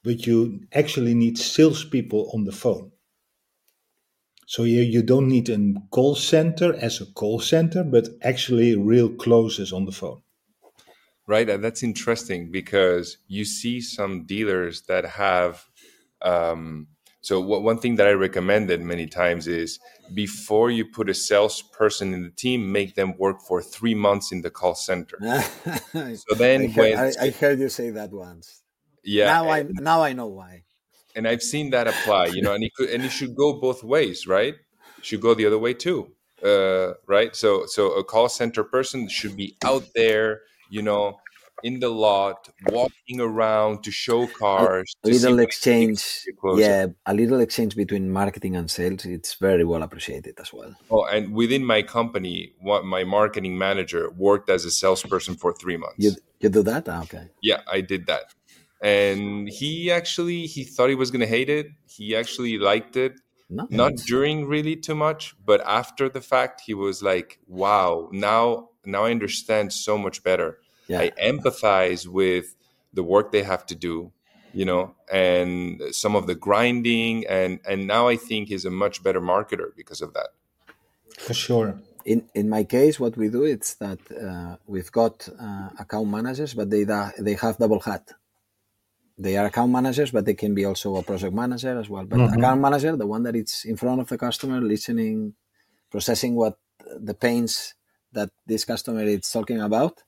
[0.04, 2.92] but you actually need salespeople on the phone.
[4.48, 9.10] So you, you don't need a call center as a call center, but actually real
[9.10, 10.22] closes on the phone.
[11.28, 15.66] right and that's interesting because you see some dealers that have
[16.22, 16.88] um,
[17.24, 19.80] so what, one thing that i recommended many times is
[20.14, 24.42] before you put a salesperson in the team make them work for three months in
[24.42, 25.18] the call center
[25.92, 28.62] so then I, heard, when I, I heard you say that once.
[29.04, 30.64] yeah now I now I know why.
[31.16, 33.84] and i've seen that apply you know and it could and it should go both
[33.84, 34.56] ways right
[34.98, 36.12] it should go the other way too
[36.44, 41.18] uh, right so so a call center person should be out there you know
[41.64, 46.62] in the lot walking around to show cars A little exchange, you close it.
[46.62, 49.06] yeah, a little exchange between marketing and sales.
[49.06, 50.72] It's very well appreciated as well.
[50.92, 55.78] Oh, and within my company, what my marketing manager worked as a salesperson for three
[55.78, 55.96] months.
[56.06, 56.84] You you do that?
[56.90, 57.26] Ah, okay.
[57.42, 58.26] yeah, I did that,
[58.82, 61.68] and he actually he thought he was gonna hate it.
[61.88, 63.14] He actually liked it.
[63.50, 68.70] No, Not during really too much, but after the fact, he was like, "Wow, now
[68.86, 70.60] now I understand so much better.
[70.88, 71.02] Yeah.
[71.02, 72.56] I empathize with
[72.94, 74.12] the work they have to do."
[74.56, 79.02] you know and some of the grinding and and now i think he's a much
[79.02, 80.30] better marketer because of that
[81.18, 81.80] For sure.
[82.06, 86.54] in in my case, what we do is that uh, we've got uh, account managers,
[86.54, 88.12] but they da- they have double hat.
[89.18, 92.06] They are account managers, but they can be also a project manager as well.
[92.06, 95.36] But account manager, the one that is in front of the customer, listening,
[95.92, 96.58] processing what
[97.00, 97.76] the pains
[98.12, 100.02] that this customer is talking about,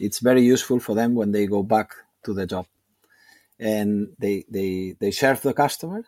[0.00, 2.66] it's very useful for them when they go back to the job,
[3.58, 6.04] and they they they serve the customer,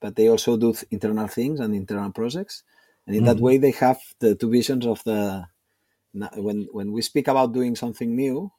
[0.00, 2.62] but they also do internal things and internal projects.
[3.06, 5.46] And in that way they have the two visions of the
[6.36, 8.52] when when we speak about doing something new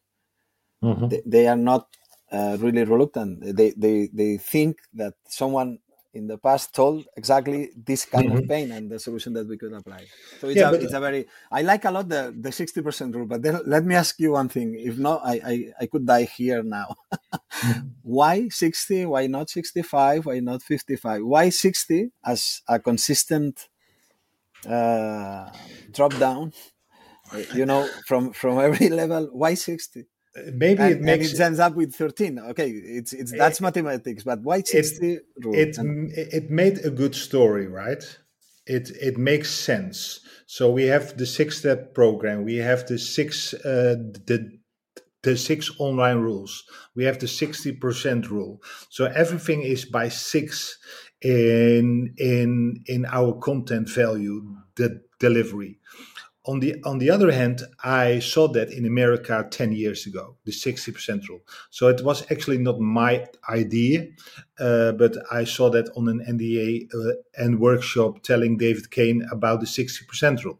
[1.11, 1.87] they, they are not
[2.31, 3.55] uh, really reluctant.
[3.55, 5.79] They, they they think that someone
[6.13, 9.73] in the past told exactly this kind of pain and the solution that we could
[9.73, 10.09] apply.
[10.37, 13.15] So it's, Yeah, a, but- it's a very i like a lot the the 60%
[13.15, 14.75] rule but then let me ask you one thing.
[14.79, 16.95] If not i i, I could die here now.
[18.03, 23.69] Why 60 why not 65 why not 55 why 60 as a consistent
[24.67, 25.49] uh,
[25.91, 26.53] drop down?
[27.51, 30.07] You know from from every level why 60
[30.53, 34.39] Maybe and, it makes it ends up with 13 okay it's it's that's mathematics but
[34.41, 38.03] why 60 rule it And- it made a good story, right?
[38.65, 40.21] It it makes sense.
[40.45, 42.45] So we have the six step program.
[42.45, 43.95] We have the six uh,
[44.27, 44.59] the
[45.23, 46.63] the six online rules.
[46.95, 48.61] We have the sixty percent rule.
[48.89, 50.77] So everything is by six
[51.21, 55.79] in in in our content value the delivery.
[56.45, 60.51] On the on the other hand, I saw that in America ten years ago, the
[60.51, 61.41] sixty percent rule.
[61.69, 64.07] So it was actually not my idea,
[64.59, 69.59] uh, but I saw that on an NDA uh, and workshop telling David Kain about
[69.59, 70.59] the sixty percent rule,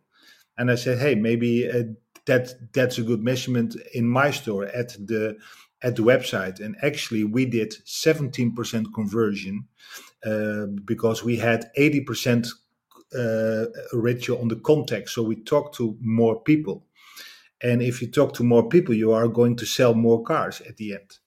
[0.56, 1.84] and I said, hey, maybe uh,
[2.26, 5.38] that that's a good measurement in my store at the
[5.82, 6.60] at the website.
[6.60, 9.68] And actually, we did seventeen percent conversion
[10.24, 12.48] uh, because we had eighty percent
[13.18, 15.10] uh, ratio on the contact.
[15.10, 16.86] So we talk to more people.
[17.62, 20.78] And if you talk to more people, you are going to sell more cars at
[20.78, 21.18] the end.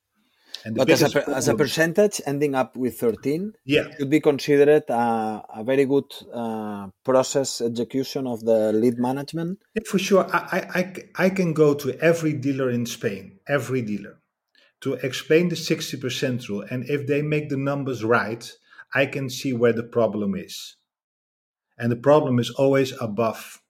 [0.64, 4.08] And the But as a, per- as a percentage, ending up with 13 yeah, could
[4.08, 9.58] be considered a, a very good uh, process execution of the lead management.
[9.74, 10.26] Yeah, for sure.
[10.32, 14.20] I I can go to every dealer in Spain, every dealer,
[14.80, 16.64] to explain the 60% rule.
[16.70, 18.50] And if they make the numbers right,
[18.94, 20.76] I can see where the problem is.
[21.78, 23.60] And the problem is always above.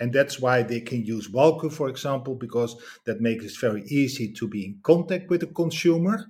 [0.00, 4.32] And that's why they can use Walcu, for example, because that makes it very easy
[4.32, 6.26] to be in contact with the consumer.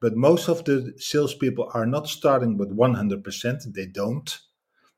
[0.00, 3.72] But most of the salespeople are not starting with 100%.
[3.74, 4.38] They don't.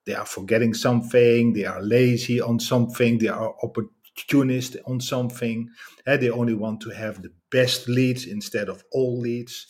[0.04, 1.52] They are forgetting something.
[1.52, 3.18] They are lazy on something.
[3.18, 5.68] They are opportunist on something.
[6.06, 9.66] Eh, they only want to have the best leads instead of all leads.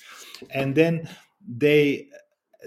[0.50, 1.08] And then
[1.46, 2.08] they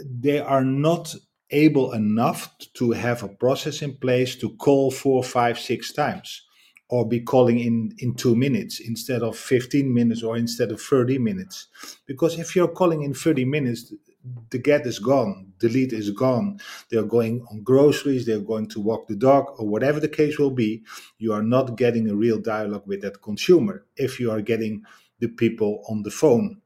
[0.06, 1.16] they are not
[1.52, 6.44] able enough to have a process in place to call four, five, six times
[6.90, 11.20] or be calling in in two minutes instead of 15 minutes or instead of 30
[11.20, 11.68] minutes.
[12.06, 13.94] Because if you're calling in 30 minutes
[14.50, 16.60] the get is gone the lead is gone
[16.92, 20.52] they're going on groceries they're going to walk the dog or whatever the case will
[20.52, 20.84] be
[21.20, 24.84] you are not getting a real dialogue with that consumer if you are getting
[25.20, 26.62] the people on the phone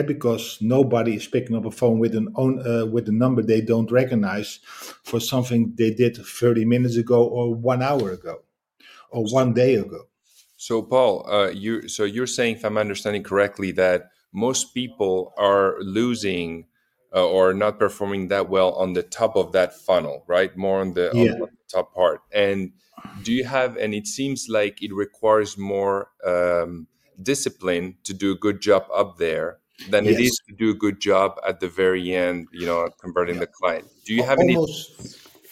[0.00, 3.60] because nobody is picking up a phone with an own uh, with a number they
[3.60, 4.60] don't recognize
[5.02, 8.42] for something they did 30 minutes ago or one hour ago
[9.10, 10.02] or one day ago
[10.56, 15.76] So, Paul, uh, you so you're saying, if I'm understanding correctly, that most people are
[15.80, 16.66] losing
[17.14, 20.56] uh, or not performing that well on the top of that funnel, right?
[20.56, 21.32] More on the, Yeah.
[21.32, 22.22] on the top part.
[22.32, 22.72] And
[23.20, 23.76] do you have?
[23.76, 26.86] And it seems like it requires more um,
[27.22, 30.20] discipline to do a good job up there than it Yes.
[30.20, 32.48] is to do a good job at the very end.
[32.52, 33.88] You know, converting the client.
[34.04, 34.58] Do you have any?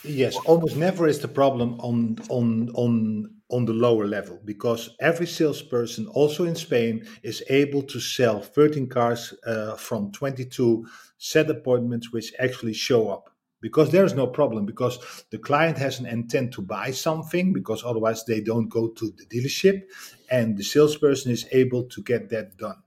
[0.02, 5.26] yes almost never is the problem on on on on the lower level because every
[5.26, 10.86] salesperson also in spain is able to sell 13 cars uh, from 22
[11.18, 16.00] set appointments which actually show up because there is no problem because the client has
[16.00, 19.82] an intent to buy something because otherwise they don't go to the dealership
[20.30, 22.82] and the salesperson is able to get that done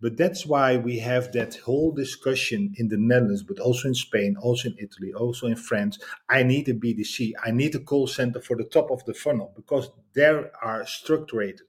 [0.00, 4.36] but that's why we have that whole discussion in the Netherlands, but also in Spain,
[4.40, 5.98] also in Italy, also in France.
[6.28, 7.32] I need a BDC.
[7.44, 10.24] I need a call center for the top of the funnel because they
[10.62, 11.60] are structured,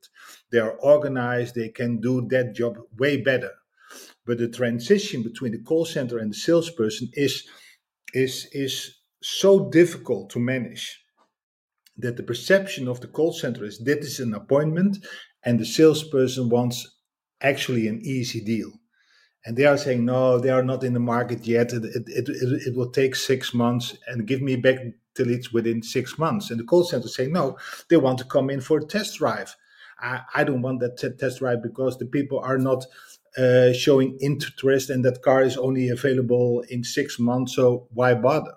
[0.52, 3.52] they are organized, they can do that job way better.
[4.26, 7.48] But the transition between the call center and the salesperson is
[8.14, 11.04] is is so difficult to manage
[11.98, 14.98] that the perception of the call center is that is an appointment
[15.44, 16.99] and the salesperson wants
[17.42, 18.72] actually an easy deal.
[19.46, 21.72] And they are saying, no, they are not in the market yet.
[21.72, 24.78] It, it, it, it, will take six months and give me back
[25.16, 26.52] till it's within six months.
[26.52, 27.58] And the call center saying, no,
[27.90, 29.56] they want to come in for a test drive.
[30.00, 32.86] I, I don't want that t- test drive because the people are not
[33.38, 37.56] uh, showing interest and that car is only available in six months.
[37.56, 38.56] So why bother?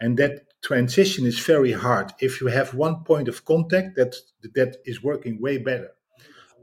[0.00, 2.12] And that transition is very hard.
[2.20, 4.16] If you have one point of contact, that,
[4.54, 5.92] that is working way better.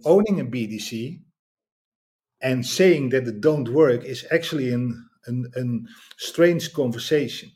[0.06, 1.22] Owning a BDC
[2.42, 7.52] and saying that it don't work is actually an, an, an strange conversation.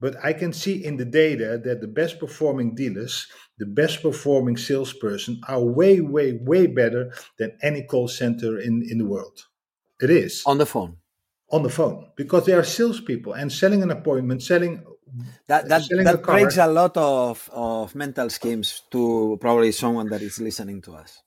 [0.00, 3.26] But I can see in the data that the best performing dealers,
[3.58, 8.98] the best performing salesperson are way, way, way better than any call center in, in
[8.98, 9.46] the world.
[10.00, 10.96] It is on the phone.
[11.52, 14.82] on the phone because they are salespeople and selling an appointment, selling
[15.48, 20.38] That that, that breaks a lot of, of mental schemes to probably someone that is
[20.40, 21.22] listening to us.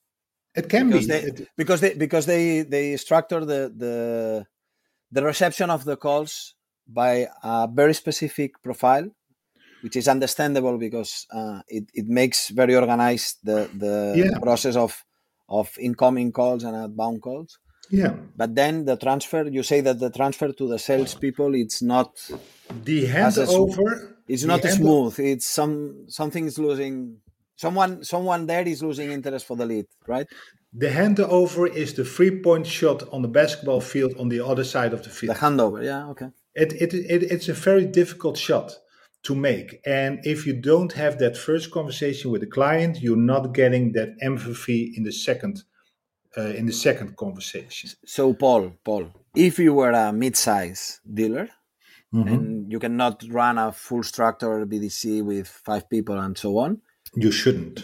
[0.56, 1.12] It can because be.
[1.14, 3.96] they It- because they because they they structure the the
[5.12, 6.56] the reception of the calls
[6.88, 9.08] by a very specific profile
[9.84, 14.40] which is understandable because uh, it, it makes very organized the the Yeah.
[14.40, 14.92] process of
[15.50, 18.14] of incoming calls and outbound calls yeah.
[18.36, 22.12] but then the transfer you say that the transfer to the salespeople it's not
[22.84, 24.16] The handover.
[24.28, 27.18] it's not smooth it's some something is losing
[27.56, 30.28] someone someone there is losing interest for the lead right
[30.76, 34.94] The handover is the three point shot on the basketball field on the other side
[34.94, 35.36] of the field.
[35.36, 38.68] the handover yeah okay It, it, it, it's a very difficult shot
[39.28, 39.70] to make.
[40.02, 44.10] And if you don't have that first conversation with the client, you're not getting that
[44.22, 45.56] empathy in the second.
[46.36, 49.06] Uh, in the second conversation, So, Paul, Paul,
[49.48, 50.82] if you were a mid-size
[51.20, 51.48] dealer
[52.14, 52.34] Mm-hmm.
[52.34, 56.72] and you cannot run a full structure BDC with five people and so on,
[57.16, 57.84] you shouldn't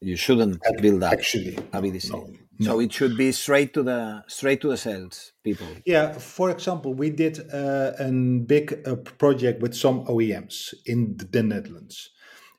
[0.00, 1.56] you shouldn't build up actually.
[1.72, 2.10] a BDC.
[2.10, 5.66] no, So it should be straight to the straight to the sales people.
[5.84, 11.42] Yeah, for example, we did uh, a big uh, project with some OEMs in the
[11.42, 12.10] Netherlands.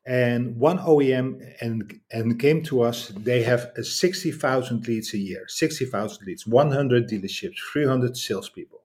[0.06, 1.28] and one OEM
[1.62, 1.78] and
[2.18, 2.98] and came to us.
[3.30, 7.86] They have a sixty thousand leads a year, sixty thousand leads, one hundred dealerships, three
[7.92, 8.82] hundred salespeople,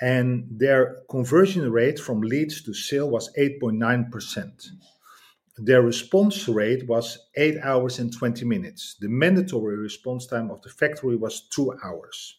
[0.00, 0.28] and
[0.62, 4.56] their conversion rate from leads to sale was eight point nine percent.
[5.56, 8.96] Their response rate was eight hours and twenty minutes.
[9.00, 12.38] The mandatory response time of the factory was two hours.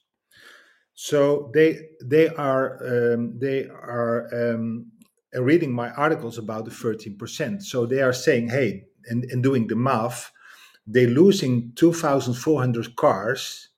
[0.96, 4.92] So they they are um, they are um,
[5.34, 7.62] reading my articles about the 13%.
[7.62, 10.32] So they are saying, hey, and, and doing the math,
[10.88, 13.70] they're losing 2,400 cars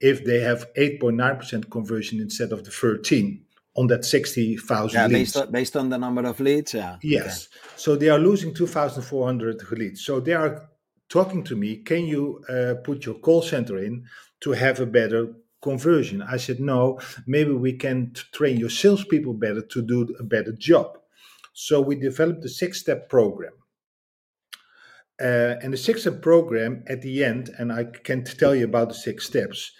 [0.00, 3.44] if they have 8.9% conversion instead of the 13
[3.74, 5.32] on that 60,000 yeah, leads.
[5.32, 6.96] Based on, based on the number of leads, yeah.
[7.02, 7.48] Yes.
[7.50, 7.72] Okay.
[7.76, 10.04] So they are losing 2,400 leads.
[10.04, 10.68] So they are
[11.08, 14.04] talking to me, can you uh, put your call center in
[14.40, 16.20] to have a better conversion.
[16.22, 20.98] I said, no, maybe we can train your salespeople better to do a better job.
[21.54, 23.52] So we developed a six step program.
[25.20, 28.88] Uh, and the six step program at the end, and I can't tell you about
[28.88, 29.70] the six steps,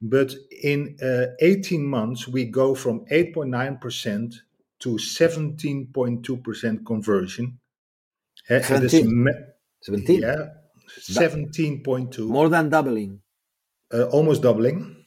[0.00, 4.34] but in uh, 18 months, we go from 8.9%
[4.80, 7.58] to 17.2% conversion.
[8.48, 9.28] 17?
[9.82, 10.22] 17?
[10.22, 10.46] Yeah,
[11.00, 12.26] 17.2.
[12.26, 13.20] More than doubling.
[13.92, 15.00] Uh, almost doubling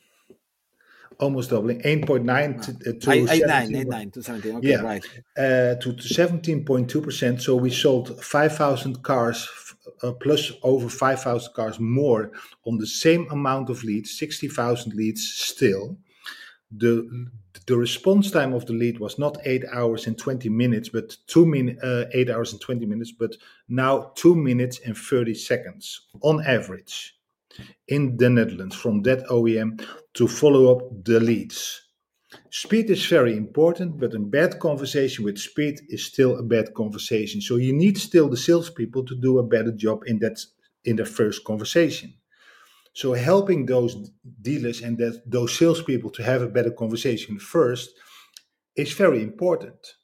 [1.20, 5.06] almost doubling 8.9 to, uh, to 8, 9, 8, 9 to 17 okay yeah, right
[5.38, 9.48] uh, to, to 17.2% so we sold 5000 cars
[10.22, 12.32] plus over 5000 cars more
[12.66, 15.98] on the same amount of leads 60000 leads still
[16.78, 17.28] the
[17.68, 21.46] the response time of the lead was not 8 hours and 20 minutes but 2
[21.46, 23.36] min, uh, 8 hours and 20 minutes but
[23.70, 27.16] now 2 minutes and 30 seconds on average
[27.88, 31.83] in the Netherlands from that OEM to follow up the leads.
[32.56, 37.41] Speed is very important, but a bad conversation with speed is still a bad conversation.
[37.41, 40.39] So you need still the salespeople to do a better job in that
[40.86, 42.14] in the first conversation.
[42.93, 47.89] So helping those dealers and that those salespeople to have a better conversation first
[48.76, 49.95] is very important.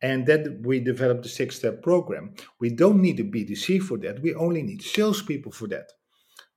[0.00, 2.32] And that we developed the six-step program.
[2.58, 4.22] We don't need a BDC for that.
[4.22, 5.92] We only need salespeople for that.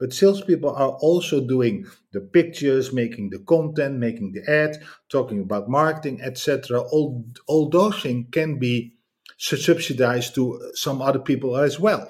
[0.02, 5.70] But salespeople are also doing the pictures, making the content, making the ad, talking about
[5.70, 6.82] marketing, etc.
[6.82, 8.96] All, all those things can be
[9.38, 12.10] subsidized to some other people as well.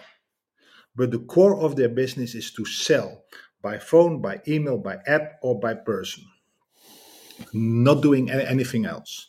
[0.95, 3.25] But the core of their business is to sell
[3.61, 6.23] by phone, by email, by app, or by person.
[7.51, 9.27] Not doing anything else.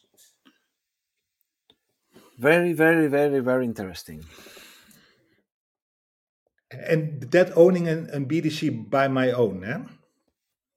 [2.39, 4.25] Very, very, very, very interesting
[6.87, 9.81] and that owning an, an BDC by my own, eh?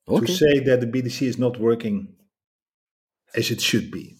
[0.07, 0.25] Okay.
[0.25, 2.15] To say that the BDC is not working
[3.35, 4.17] as it should be.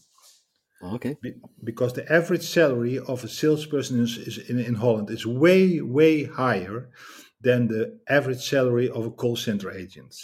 [0.83, 1.17] Okay.
[1.21, 5.81] Be, because the average salary of a salesperson is, is in, in Holland is way,
[5.81, 6.89] way higher
[7.41, 10.15] than the average salary of a call center agent.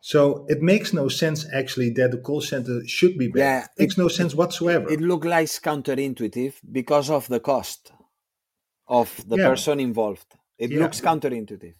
[0.00, 3.44] So it makes no sense actually that the call center should be better.
[3.44, 4.90] Yeah, it makes no sense whatsoever.
[4.90, 7.92] It looks like counterintuitive because of the cost
[8.86, 9.48] of the yeah.
[9.48, 10.34] person involved.
[10.58, 10.80] It yeah.
[10.80, 11.74] looks counterintuitive.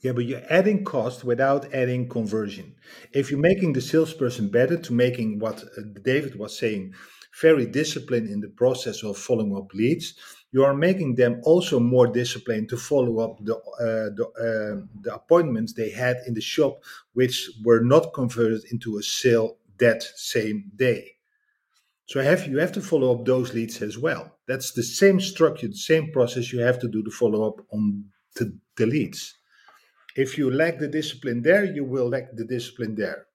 [0.00, 2.76] Yeah, but you're adding cost without adding conversion.
[3.12, 6.94] If you're making the salesperson better to making what uh, David was saying,
[7.40, 10.14] very disciplined in the process of following up leads,
[10.52, 15.14] you are making them also more disciplined to follow up the uh, the, uh, the
[15.14, 16.82] appointments they had in the shop,
[17.12, 21.17] which were not converted into a sale that same day.
[22.08, 24.38] So have you have to follow up those leads as well.
[24.46, 28.04] That's the same structure, the same process you have to do to follow up on
[28.36, 29.34] the, the leads.
[30.16, 33.26] If you lack the discipline there, you will lack the discipline there.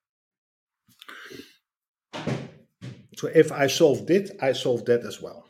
[3.15, 5.45] So if I solved it, I solved that as well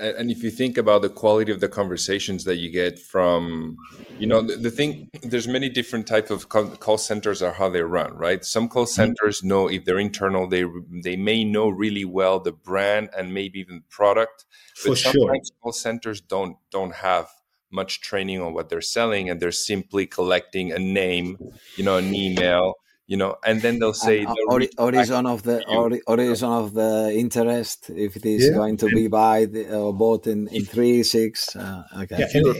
[0.00, 3.76] and if you think about the quality of the conversations that you get from
[4.18, 7.82] you know the, the thing there's many different types of call centers or how they
[7.82, 9.02] run right some call mm-hmm.
[9.02, 10.64] centers know if they're internal they
[11.02, 14.46] they may know really well the brand and maybe even product
[14.84, 15.56] but For sometimes sure.
[15.62, 17.28] call centers don't don't have
[17.70, 21.38] much training on what they're selling and they're simply collecting a name
[21.76, 22.74] you know an email
[23.10, 27.12] you know, and then they'll say uh, or, horizon of the or, horizon of the
[27.12, 28.52] interest if it is yeah.
[28.52, 31.56] going to be buy or bought in, in three six.
[31.56, 32.18] Uh, okay.
[32.20, 32.54] Yeah, if, you're,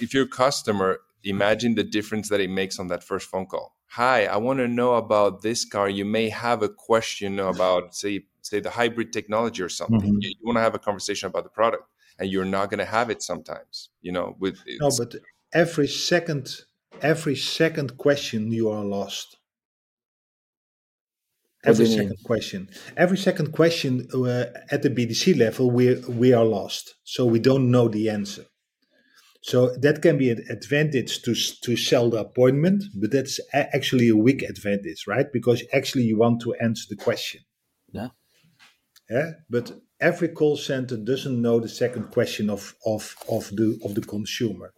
[0.00, 3.76] if you're a customer, imagine the difference that it makes on that first phone call.
[3.92, 5.88] Hi, I want to know about this car.
[5.88, 10.00] You may have a question about say say the hybrid technology or something.
[10.00, 10.20] Mm-hmm.
[10.20, 11.84] You, you want to have a conversation about the product,
[12.18, 13.88] and you're not going to have it sometimes.
[14.02, 15.14] You know, with no, but
[15.54, 16.60] every second
[17.00, 19.38] every second question you are lost
[21.64, 26.94] every second question every second question uh, at the bdc level we we are lost
[27.04, 28.44] so we don't know the answer
[29.44, 34.16] So that can be an advantage to to sell the appointment, but that's actually a
[34.16, 35.26] weak advantage, right?
[35.30, 37.42] Because actually you want to answer the question.
[37.92, 38.08] Yeah.
[39.10, 39.32] Yeah.
[39.50, 39.66] But
[40.00, 44.72] every call center doesn't know the second question of of of the of the consumer.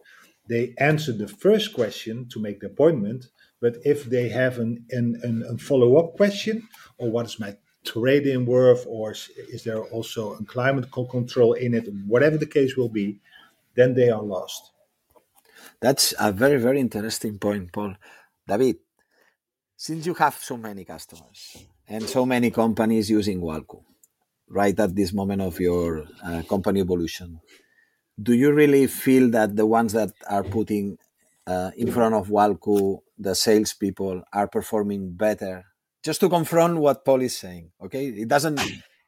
[0.49, 3.27] They answer the first question to make the appointment,
[3.61, 7.55] but if they have an, an, an a follow up question, or what is my
[7.85, 12.89] trade-in worth, or is there also a climate control in it, whatever the case will
[12.89, 13.19] be,
[13.75, 14.71] then they are lost.
[15.79, 17.95] That's a very, very interesting point, Paul.
[18.47, 18.77] David,
[19.75, 23.83] since you have so many customers and so many companies using Walcu
[24.49, 27.39] right at this moment of your uh, company evolution,
[28.21, 30.97] do you really feel that the ones that are putting
[31.47, 35.65] uh, in front of Walcu, the salespeople, are performing better?
[36.03, 38.07] Just to confront what Paul is saying, okay?
[38.07, 38.59] It doesn't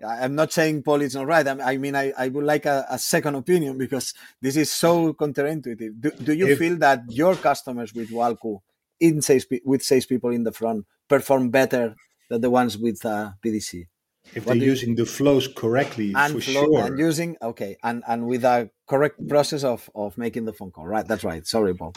[0.06, 1.46] I'm not saying Paul is not right.
[1.46, 6.00] I, mean, I, I would like a, a, second opinion because this is so counterintuitive.
[6.00, 8.60] Do, do you if, feel that your customers with Walcu,
[9.00, 11.96] in sales, with salespeople in the front, perform better
[12.30, 13.88] than the ones with uh, BDC?
[14.34, 16.86] If what they're using you, the flows correctly, and for flow, sure.
[16.86, 20.88] And using okay, and and with a correct process of of making the phone call.
[20.88, 21.46] Right, that's right.
[21.46, 21.94] Sorry, Paul.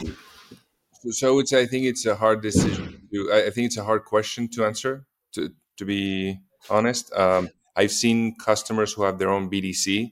[1.09, 3.07] So I think it's a hard decision.
[3.11, 5.05] To, I think it's a hard question to answer.
[5.33, 6.39] To to be
[6.69, 7.11] honest.
[7.13, 10.11] Um, I've seen customers who have their own BDC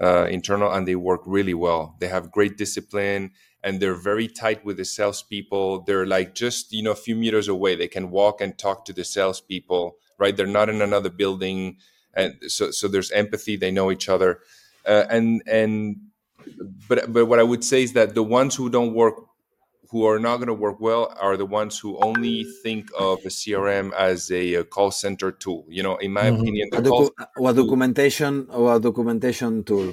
[0.00, 1.96] uh, internal and they work really well.
[2.00, 3.30] They have great discipline
[3.64, 5.82] and they're very tight with the salespeople.
[5.82, 7.76] They're like just you know a few meters away.
[7.76, 9.96] They can walk and talk to the salespeople.
[10.18, 10.36] Right?
[10.36, 11.78] They're not in another building,
[12.14, 13.56] and so so there's empathy.
[13.56, 14.40] They know each other,
[14.86, 15.96] uh, and and
[16.88, 19.14] but but what I would say is that the ones who don't work
[19.92, 23.28] who are not going to work well are the ones who only think of a
[23.28, 25.66] CRM as a, a call center tool.
[25.68, 26.40] You know, in my mm-hmm.
[26.40, 29.92] opinion, the docu- what documentation or documentation tool?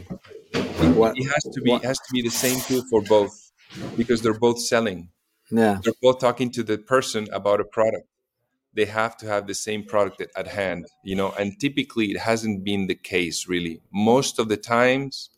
[0.95, 1.83] What, it has to be what?
[1.83, 3.51] has to be the same tool for both
[3.97, 5.09] because they're both selling.
[5.51, 8.07] Yeah, they're both talking to the person about a product.
[8.73, 11.31] They have to have the same product at, hand, you know.
[11.37, 13.81] And typically, it hasn't been the case really.
[13.91, 15.29] Most of the times,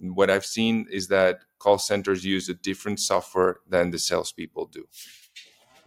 [0.00, 4.86] what I've seen is that call centers use a different software than the salespeople do,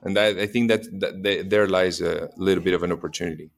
[0.03, 3.49] and I think that, that they, there lies a little bit of an opportunity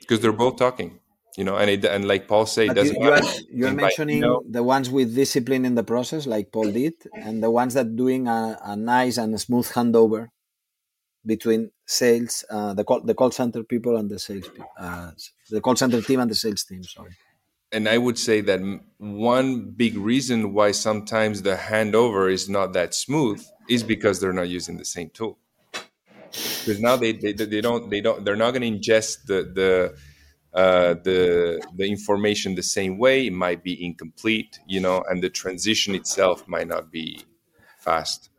[0.00, 0.98] because they're both talking,
[1.36, 4.42] you know, and it, and like Paul said, doesn't you, are, you're mentioning you know,
[4.48, 8.26] the ones with discipline in the process, like Paul did, and the ones that doing
[8.26, 10.28] a, a nice and smooth handover
[11.24, 15.12] between sales, uh, the call the call center people and the sales, uh,
[15.50, 16.82] the call center team and the sales team.
[16.82, 17.16] Sorry.
[17.72, 18.60] And I would say that
[18.98, 24.48] one big reason why sometimes the handover is not that smooth is because they're not
[24.48, 25.38] using the same tool.
[25.72, 29.94] Because now they, they, they don't they don't they're not going to ingest the the
[30.52, 33.26] uh, the the information the same way.
[33.26, 37.24] It might be incomplete, you know, and the transition itself might not be
[37.78, 38.30] fast.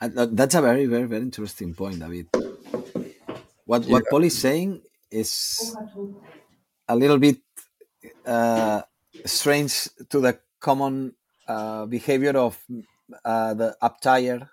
[0.00, 2.28] That's a very, very, very interesting point, David.
[3.64, 3.92] What yeah.
[3.92, 5.76] what Paul is saying is
[6.88, 7.38] a little bit
[8.24, 8.82] uh,
[9.24, 11.14] strange to the common
[11.46, 12.58] uh, behavior of
[13.24, 14.48] uh, the uptire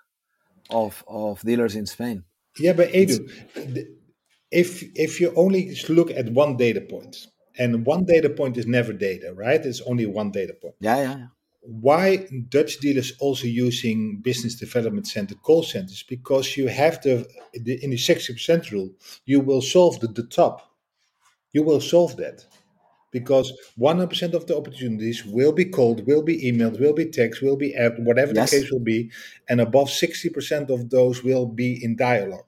[0.70, 2.24] of of dealers in Spain.
[2.58, 3.28] Yeah, but Edu,
[4.50, 7.26] if if you only look at one data point,
[7.58, 9.64] and one data point is never data, right?
[9.64, 10.74] It's only one data point.
[10.80, 11.26] Yeah, yeah, yeah
[11.66, 17.82] why Dutch dealers also using business development center call centers because you have the, the
[17.82, 18.90] in the 60% rule
[19.24, 20.70] you will solve the, the top
[21.52, 22.44] you will solve that
[23.10, 27.56] because 100% of the opportunities will be called will be emailed will be text will
[27.56, 28.50] be app whatever yes.
[28.50, 29.10] the case will be
[29.48, 32.46] and above 60% of those will be in dialogue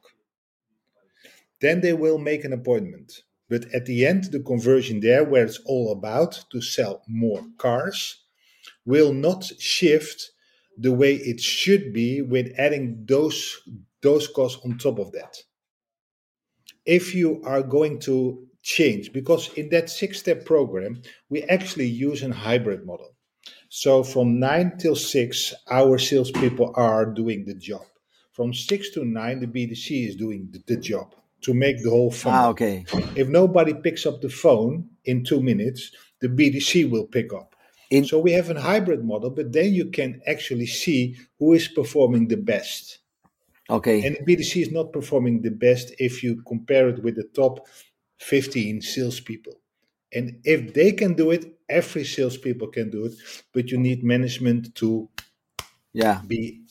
[1.61, 3.23] then they will make an appointment.
[3.49, 8.23] But at the end the conversion there where it's all about to sell more cars
[8.85, 10.31] will not shift
[10.77, 13.61] the way it should be with adding those
[14.03, 15.37] those costs on top of that.
[16.87, 22.23] If you are going to change because in that six step program we actually use
[22.23, 23.17] a hybrid model.
[23.71, 27.87] So from 9 till 6 our salespeople are doing the job.
[28.33, 32.11] From 6 to 9 the bdc is doing the, the job to make the whole
[32.11, 32.85] phone ah, okay
[33.15, 37.55] if nobody picks up the phone in two minutes the bdc will pick up
[37.91, 41.69] in, so we have a hybrid model, but then you can actually see who is
[41.69, 42.99] performing the best.
[43.71, 44.07] Okay.
[44.07, 47.67] And the BDC is not performing the best if you compare it with the top
[48.19, 49.55] 15 salespeople.
[50.13, 53.15] And if they can do it, every salespeople can do it,
[53.53, 55.09] but you need management to
[55.93, 56.23] yeah.
[56.27, 56.63] be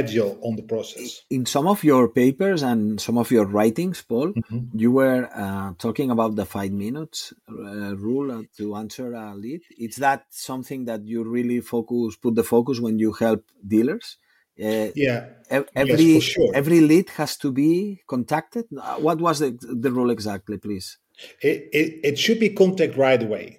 [0.00, 1.22] agile on the process.
[1.30, 4.78] In some of your papers and some of your writings, Paul, Mm-hmm.
[4.82, 9.62] you were uh, talking about the five minutes uh, rule uh, to answer a lead.
[9.78, 13.42] Is that something that you really focus, put the focus when you help
[13.74, 14.16] dealers?
[14.62, 15.20] Uh, Yeah,
[15.50, 16.54] ev- every for sure.
[16.54, 18.66] every lead has to be contacted.
[18.76, 19.50] Uh, What was the
[19.84, 20.98] the rule exactly, please?
[21.40, 23.58] it, it, it should be contact right away.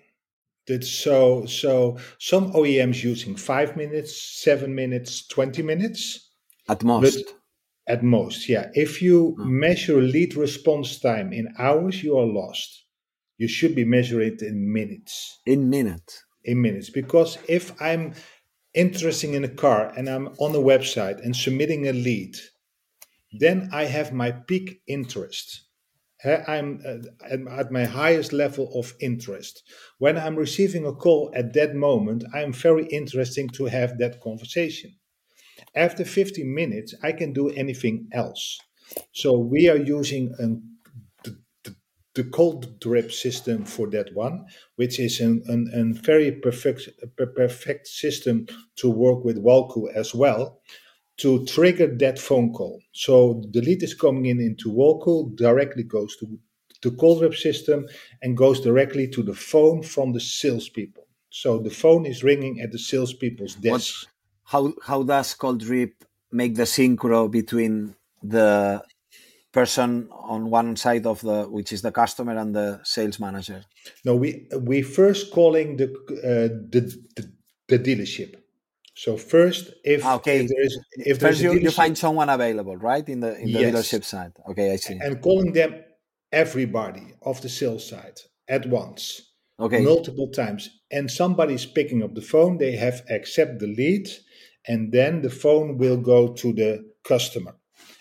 [0.68, 6.22] That's so so some OEMs using five minutes, seven minutes, twenty minutes
[6.68, 7.34] At most.
[7.88, 8.47] at most.
[8.47, 8.70] Yeah.
[8.74, 12.86] If you measure lead response time in hours, you are lost.
[13.38, 15.39] You should be measuring it in minutes.
[15.45, 16.24] in minutes.
[16.45, 16.89] In minutes.
[16.89, 18.14] Because if I'm
[18.74, 22.36] interested in a car and I'm on a website and submitting a lead,
[23.39, 25.61] then I have my peak interest.
[26.26, 26.99] I'm uh,
[27.30, 29.61] at- at my highest level of interest.
[29.97, 34.95] When I'm receiving a call at that moment, I'm very interesting to have that conversation.
[35.76, 38.59] After 15 minutes, I can do anything else.
[39.11, 40.61] So we are using an,
[41.24, 41.76] the, the,
[42.13, 44.45] the Calldrip system for that one,
[44.76, 46.89] which is an, an, an very perfect,
[47.36, 48.45] perfect system
[48.78, 50.61] to work with Walcu as well
[51.17, 52.82] to trigger that phone call.
[52.91, 56.39] So the lead is coming in into Walcu, directly goes to
[56.82, 57.88] the Calldrip system
[58.21, 61.07] and goes directly to the phone from the salespeople.
[61.30, 64.07] So the phone is ringing at the salespeople's desk.
[64.46, 65.94] How how does Calldrip
[66.32, 68.84] make the synchro between the
[69.52, 73.64] person on one side of the which is the customer and the sales manager?
[74.06, 75.88] No, we we first calling the
[76.32, 76.82] uh, the,
[77.16, 77.32] the
[77.68, 78.36] the dealership.
[78.96, 80.41] So first, if, Ah, okay.
[80.41, 83.52] if there is if First, there's you, you find someone available, right, in the in
[83.52, 83.74] the Yes.
[83.74, 84.34] dealership side.
[84.50, 85.00] Okay, I see.
[85.02, 85.84] and calling them
[86.32, 89.30] everybody of the sales side at once.
[89.60, 94.08] Okay, multiple times and somebody's picking up the phone they have accept the lead
[94.68, 97.55] and then the phone will go to the customer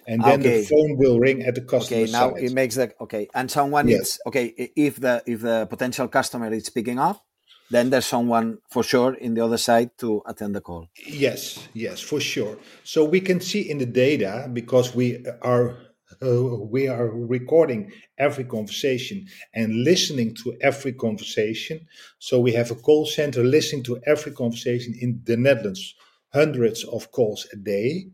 [0.07, 0.43] and then Okay.
[0.43, 2.07] the phone will ring at the customer okay.
[2.07, 4.01] Now side it makes the okay, and someone Yes.
[4.01, 4.47] is okay.
[4.77, 7.25] If the if the potential customer is picking up,
[7.71, 10.89] then there's someone for sure in the other side to attend the call.
[11.07, 15.79] yes yes for sure so we can see in the data because we are
[16.23, 16.43] uh,
[16.75, 21.87] we are recording every conversation and listening to every conversation
[22.19, 25.95] so we have a call center listening to every conversation in the netherlands
[26.33, 28.09] hundreds of calls a day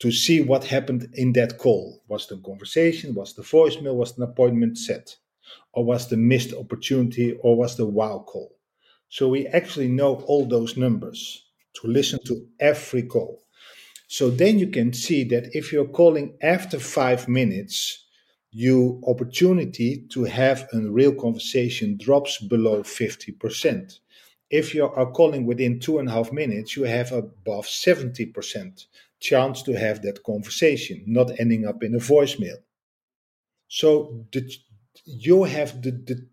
[0.00, 2.02] to see what happened in that call.
[2.08, 5.16] Was the conversation, was the voicemail, was an appointment set,
[5.72, 8.56] or was the missed opportunity, or was the wow call?
[9.08, 11.44] So we actually know all those numbers
[11.74, 13.42] to listen to every call.
[14.08, 18.04] So then you can see that if you're calling after five minutes,
[18.50, 23.98] your opportunity to have a real conversation drops below 50%.
[24.50, 28.86] If you are calling within two and a half minutes, you have above 70%
[29.18, 32.58] chance to have that conversation, not ending up in a voicemail.
[33.68, 34.48] So the,
[35.04, 36.26] you have the, the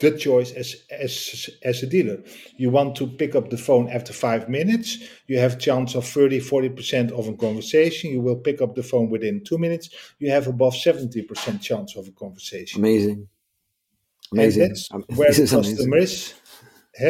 [0.00, 2.18] the choice as as as a dealer.
[2.56, 4.98] You want to pick up the phone after five minutes.
[5.26, 8.10] You have chance of 30, 40% of a conversation.
[8.10, 9.90] You will pick up the phone within two minutes.
[10.18, 12.80] You have above 70% chance of a conversation.
[12.80, 13.28] Amazing,
[14.32, 14.62] amazing.
[14.62, 15.76] And that's where the is amazing.
[15.76, 16.34] customer is.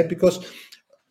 [0.08, 0.44] Because,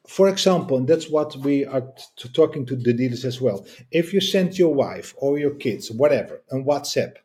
[0.07, 1.81] for example, and that's what we are
[2.17, 3.65] t- talking to the dealers as well.
[3.91, 7.15] If you send your wife or your kids, whatever, on WhatsApp,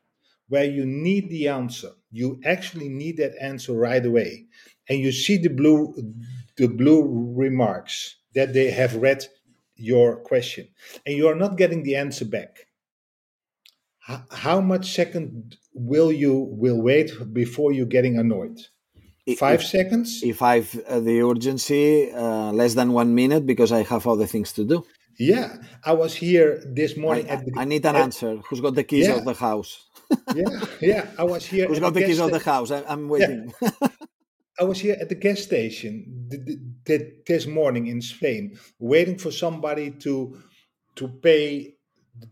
[0.49, 4.47] where you need the answer, you actually need that answer right away,
[4.89, 5.95] and you see the blue,
[6.57, 7.03] the blue
[7.37, 9.27] remarks that they have read
[9.77, 10.69] your question,
[11.07, 12.67] and you are not getting the answer back.
[14.31, 18.61] How much second will you will wait before you getting annoyed?
[19.39, 20.21] Five if- seconds?
[20.23, 24.53] if I've uh, the urgency uh, less than one minute because I have other things
[24.53, 24.85] to do.
[25.19, 27.53] Yeah, I was here this morning I, at the.
[27.57, 28.37] I need an at- answer.
[28.49, 29.15] Who's got the keys Yeah.
[29.17, 29.89] of the house?
[30.35, 30.45] Yeah,
[30.83, 31.67] yeah, I was here.
[31.69, 32.71] Who's got the gas keys of the house?
[32.71, 33.53] I, I'm waiting.
[34.61, 39.31] I was here at the gas station th- th- this morning in Spain, waiting for
[39.31, 40.39] somebody to
[40.97, 41.75] to pay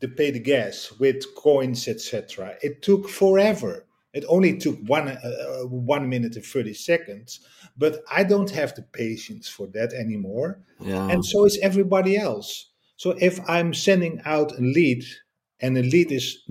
[0.01, 2.55] to pay the gas with coins, etc.
[2.62, 3.86] It took forever.
[4.12, 7.40] It only took one uh, one minute and thirty seconds,
[7.76, 10.60] but I don't have the patience for that anymore.
[10.80, 11.08] yeah.
[11.08, 12.70] and so is everybody else.
[12.96, 15.04] So if I'm sending out a lead,
[15.60, 16.42] and a lead is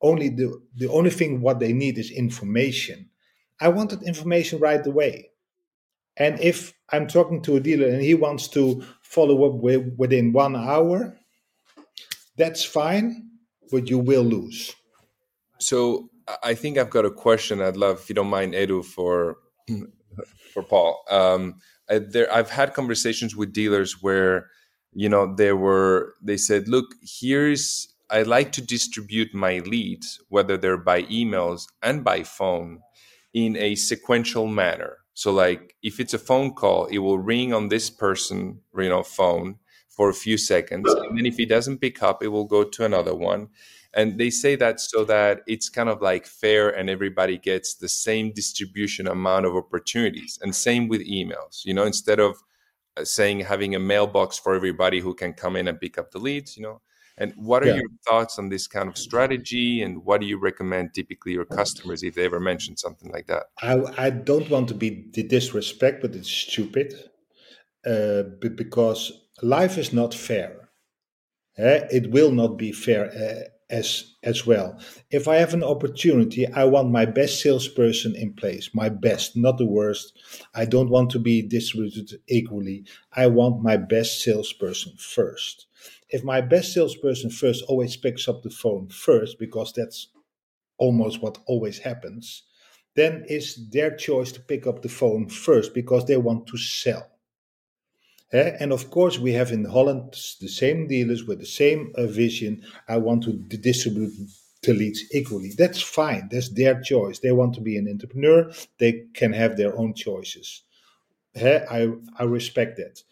[0.00, 3.10] only the the only thing what they need is information,
[3.60, 5.30] I want that information right away.
[6.16, 10.32] And if I'm talking to a dealer and he wants to follow up with, within
[10.32, 11.16] one hour,
[12.36, 13.30] that's fine,
[13.70, 14.74] but you will lose.
[15.58, 16.09] So
[16.42, 17.60] I- think I've got a question.
[17.60, 19.38] I'd love, if you don't mind, Edu, for
[20.52, 21.02] for Paul.
[21.10, 21.56] Um,
[21.88, 24.48] I, there, I've had conversations with dealers where
[24.92, 30.56] you know, there were they said, look, here's I like to distribute my leads, whether
[30.56, 32.80] they're by emails and by phone,
[33.32, 34.96] in a sequential manner.
[35.14, 39.02] So, like if it's a phone call, it will ring on this person, you know,
[39.02, 39.56] phone
[39.88, 42.84] for a few seconds, and then if he doesn't pick up, it will go to
[42.84, 43.48] another one.
[43.94, 47.88] And they say that so that it's kind of like fair and everybody gets the
[47.88, 50.38] same distribution amount of opportunities.
[50.42, 52.36] And same with emails, you know, instead of
[52.96, 56.18] uh, saying having a mailbox for everybody who can come in and pick up the
[56.18, 56.80] leads, you know,
[57.20, 57.74] and what are yeah.
[57.74, 59.82] your thoughts on this kind of strategy?
[59.82, 63.44] And what do you recommend typically your customers if they ever mention something like that?
[63.60, 66.94] I, I don't want to be disrespect, but it's stupid
[67.86, 69.12] uh, because
[69.42, 70.70] life is not fair.
[71.58, 74.78] Uh, it will not be fair uh, as as well.
[75.10, 79.58] If I have an opportunity, I want my best salesperson in place, my best, not
[79.58, 80.18] the worst.
[80.54, 82.84] I don't want to be distributed equally.
[83.12, 85.66] I want my best salesperson first
[86.10, 90.08] if my best salesperson first always picks up the phone first, because that's
[90.78, 92.42] almost what always happens,
[92.96, 97.06] then it's their choice to pick up the phone first because they want to sell.
[98.32, 102.62] And of course, we have in Holland the same dealers with the same uh, vision.
[102.88, 104.12] I want to distribute
[104.62, 105.50] the leads equally.
[105.56, 106.28] That's fine.
[106.30, 107.18] That's their choice.
[107.18, 108.52] They want to be an entrepreneur.
[108.78, 110.62] They can have their own choices.
[111.36, 113.02] I, I respect that.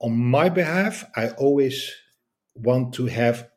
[0.00, 1.90] On my behalf, I always
[2.54, 3.48] want to have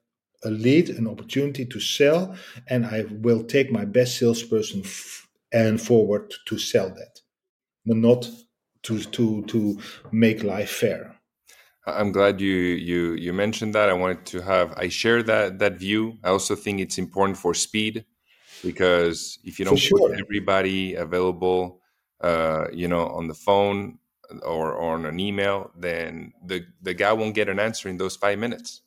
[0.44, 2.36] a lead, an opportunity to sell,
[2.68, 7.22] and I will take my best salesperson f- and forward to sell that,
[7.86, 8.30] but not
[8.88, 9.80] to to to
[10.12, 11.18] make life fair.
[11.86, 13.90] I'm glad you you you mentioned that.
[13.90, 16.18] I wanted to have I share that that view.
[16.24, 18.06] I also think it's important for speed
[18.64, 20.10] because if you don't sure.
[20.10, 21.82] put everybody available,
[22.22, 24.00] uh, you know, on the phone
[24.44, 28.18] or, or on an email, then the the guy won't get an answer in those
[28.18, 28.82] five minutes.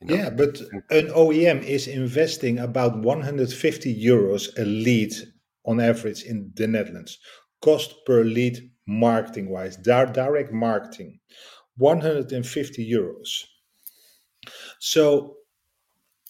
[0.00, 0.14] You know?
[0.14, 5.12] Yeah, but an OEM is investing about 150 euros a lead
[5.64, 7.18] on average in the Netherlands.
[7.62, 11.18] Cost per lead marketing wise, direct marketing,
[11.76, 13.44] 150 euros.
[14.78, 15.36] So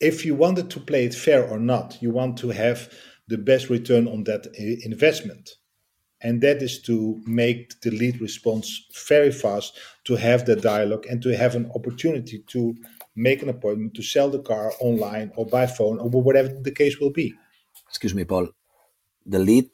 [0.01, 2.93] if you wanted to play it fair or not, you want to have
[3.29, 5.51] the best return on that uh, investment.
[6.23, 11.23] And that is to make the lead response very fast, to have the dialogue, and
[11.23, 12.75] to have an opportunity to
[13.15, 16.99] make an appointment to sell the car online or by phone or whatever the case
[16.99, 17.35] will be.
[17.89, 18.49] Excuse me, Paul.
[19.27, 19.71] The lead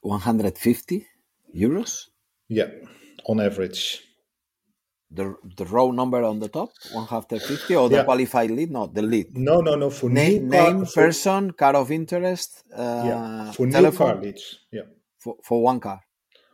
[0.00, 1.06] 150
[1.54, 2.08] euros?
[2.48, 2.70] Yeah,
[3.26, 4.04] on average.
[5.10, 8.04] The the raw number on the top, one half 50, or the yeah.
[8.04, 8.70] qualified lead?
[8.70, 9.36] No, the lead.
[9.38, 9.88] No, no, no.
[9.88, 12.64] For name, name car, person, car of interest.
[12.74, 14.60] Uh, yeah, for telephone, new car leads.
[14.70, 14.82] Yeah.
[15.18, 16.00] For, for one car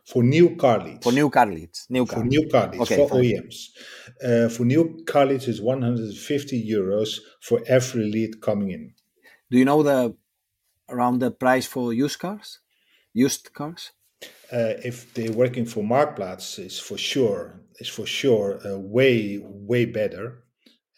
[0.05, 1.03] for new car leads.
[1.03, 1.87] For new car leads.
[1.89, 2.19] New car.
[2.19, 3.23] For new car leads, okay, for fine.
[3.23, 3.69] OEMs.
[4.23, 8.93] Uh, for new car leads is 150 euros for every lead coming in.
[9.49, 10.15] Do you know the
[10.89, 12.59] around the price for used cars?
[13.13, 13.91] Used cars?
[14.51, 19.85] Uh, if they're working for Marktplaats, it's for sure, it's for sure uh, way, way
[19.85, 20.43] better.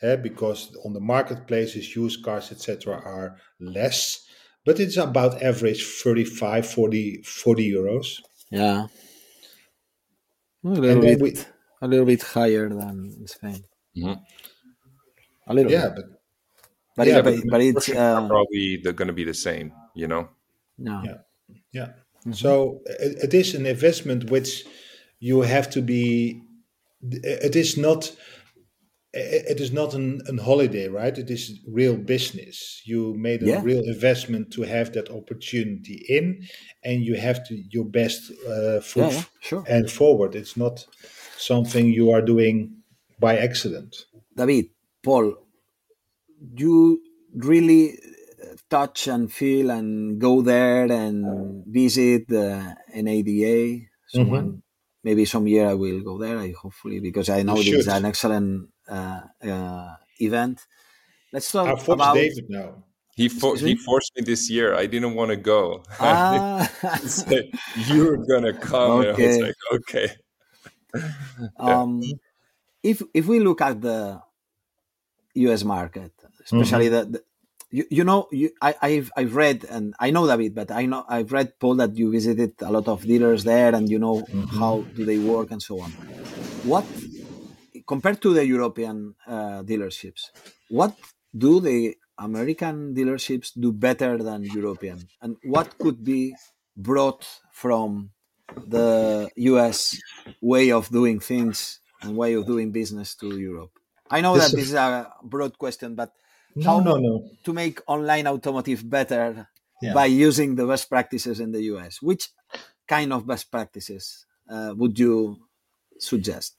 [0.04, 4.28] Uh, because on the marketplaces, used cars, etc., are less,
[4.64, 8.22] but it's about average 35, 40, 40 euros.
[8.52, 8.86] Yeah.
[10.64, 11.36] A little bit, we,
[11.82, 13.64] a little bit higher than Spain.
[13.98, 14.14] Mm-hmm.
[15.48, 15.72] A little.
[15.72, 15.96] Yeah, bit.
[15.96, 16.18] but
[16.98, 19.72] but, yeah, but, but it's uh, probably they're going to be the same.
[19.96, 20.30] You know.
[20.78, 21.02] No.
[21.04, 21.18] Yeah.
[21.72, 21.88] Yeah.
[22.28, 22.34] Mm-hmm.
[22.34, 24.66] So it, it is an investment which
[25.20, 26.42] you have to be.
[27.02, 28.12] It is not
[29.14, 31.18] it is not an, an holiday, right?
[31.18, 32.82] It is real business.
[32.86, 33.62] You made a yeah.
[33.64, 36.46] real investment to have that opportunity in,
[36.84, 39.64] and you have to your best uh, foot yeah, yeah, sure.
[39.68, 40.36] and forward.
[40.36, 40.86] It's not
[41.38, 42.78] something you are doing
[43.20, 43.96] by accident.
[44.36, 44.66] David,
[45.02, 45.36] Paul,
[46.56, 47.02] you
[47.34, 47.98] really
[48.70, 53.88] touch and feel and go there and visit the NADA.
[54.08, 54.58] Someone, mm-hmm.
[55.04, 56.38] maybe some year I will go there.
[56.38, 60.66] I hopefully because I know it's an excellent uh, uh, event.
[61.32, 62.84] Let's talk about David now.
[63.16, 64.76] He for, he forced me this year.
[64.76, 65.84] I didn't want to go.
[66.00, 66.70] Ah.
[67.02, 67.50] said,
[67.88, 69.02] You're gonna come.
[69.02, 69.24] Okay.
[69.24, 70.10] I was like, okay.
[71.60, 72.04] um,
[72.84, 74.22] if if we look at the
[75.34, 75.64] U.S.
[75.64, 76.12] market,
[76.46, 77.12] especially mm-hmm.
[77.12, 77.24] the, the,
[77.70, 81.06] you, you know you, I, I've I've read and I know David, but I know
[81.08, 84.58] I've read Paul that you visited a lot of dealers there and you know mm-hmm.
[84.58, 85.92] how do they work and so on.
[86.64, 86.86] What
[87.88, 90.32] compared to the European uh, dealerships,
[90.70, 90.96] what
[91.38, 96.36] do the American dealerships do better than European, and what could be
[96.76, 98.12] brought from
[98.66, 100.00] the US
[100.42, 103.72] way of doing things and way of doing business to Europe?
[104.10, 106.14] I know This that is- this is a broad question, but
[106.58, 107.30] No, how no, no.
[107.44, 109.48] to make online automotive better
[109.82, 109.94] Yeah.
[109.94, 112.02] by using the best practices in the US?
[112.02, 112.30] Which
[112.88, 115.38] kind of best practices uh, would you
[116.00, 116.54] suggest?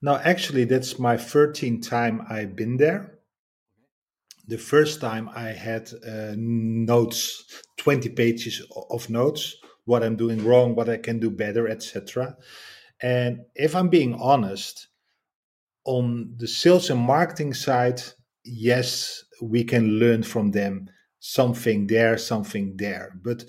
[0.00, 3.18] No, actually, that's my 13th time I've been there.
[4.46, 7.44] The first time I had uh, notes,
[7.78, 12.36] 20 pages of notes, what I'm doing wrong, what I can do better, etc.
[13.00, 14.88] And if I'm being honest,
[15.84, 18.00] on the sales and marketing side,
[18.44, 20.88] yes, we can learn from them
[21.18, 23.18] something there, something there.
[23.22, 23.44] But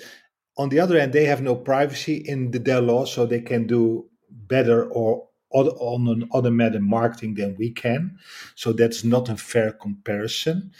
[0.57, 3.67] on the other hand, they have no privacy in the, their law, so they can
[3.67, 8.17] do better or other, on an other matter marketing than we can.
[8.55, 10.71] So that's not a fair comparison.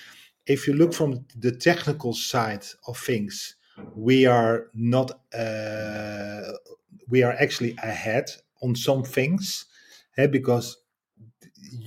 [0.46, 3.56] If you look from the technical side of things,
[3.96, 5.12] we are not.
[5.34, 6.54] Uh,
[7.10, 9.66] we are actually ahead on some things,
[10.18, 10.78] eh, because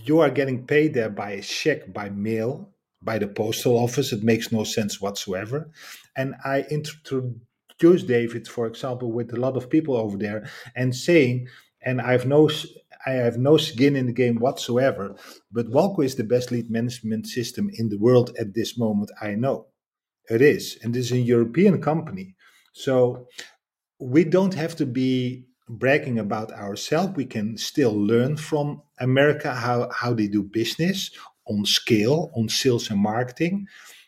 [0.04, 2.72] you are getting paid there by a check by mail
[3.06, 4.12] by the postal office.
[4.12, 5.70] It makes no sense whatsoever.
[6.16, 11.46] And i introduced david for example with a lot of people over there and saying
[11.82, 12.66] and i've no s-
[13.06, 15.14] i have no skin in the game whatsoever
[15.52, 19.34] but Walcu is the best lead management system in the world at this moment i
[19.34, 19.66] know.
[20.30, 22.36] It is and this is a european company.
[22.72, 23.28] So
[24.00, 27.16] we don't have to be bragging about ourselves.
[27.16, 31.10] We can still learn from America how, how they do business
[31.46, 33.66] on scale, on sales and marketing.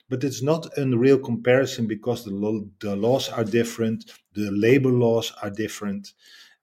[0.09, 4.91] But it's not a real comparison because the, law, the laws are different, the labor
[4.91, 6.15] laws are different.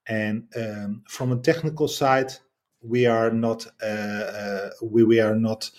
[0.06, 2.32] And um, from a technical side,
[2.82, 5.70] we are not, uh, uh, we, we are not,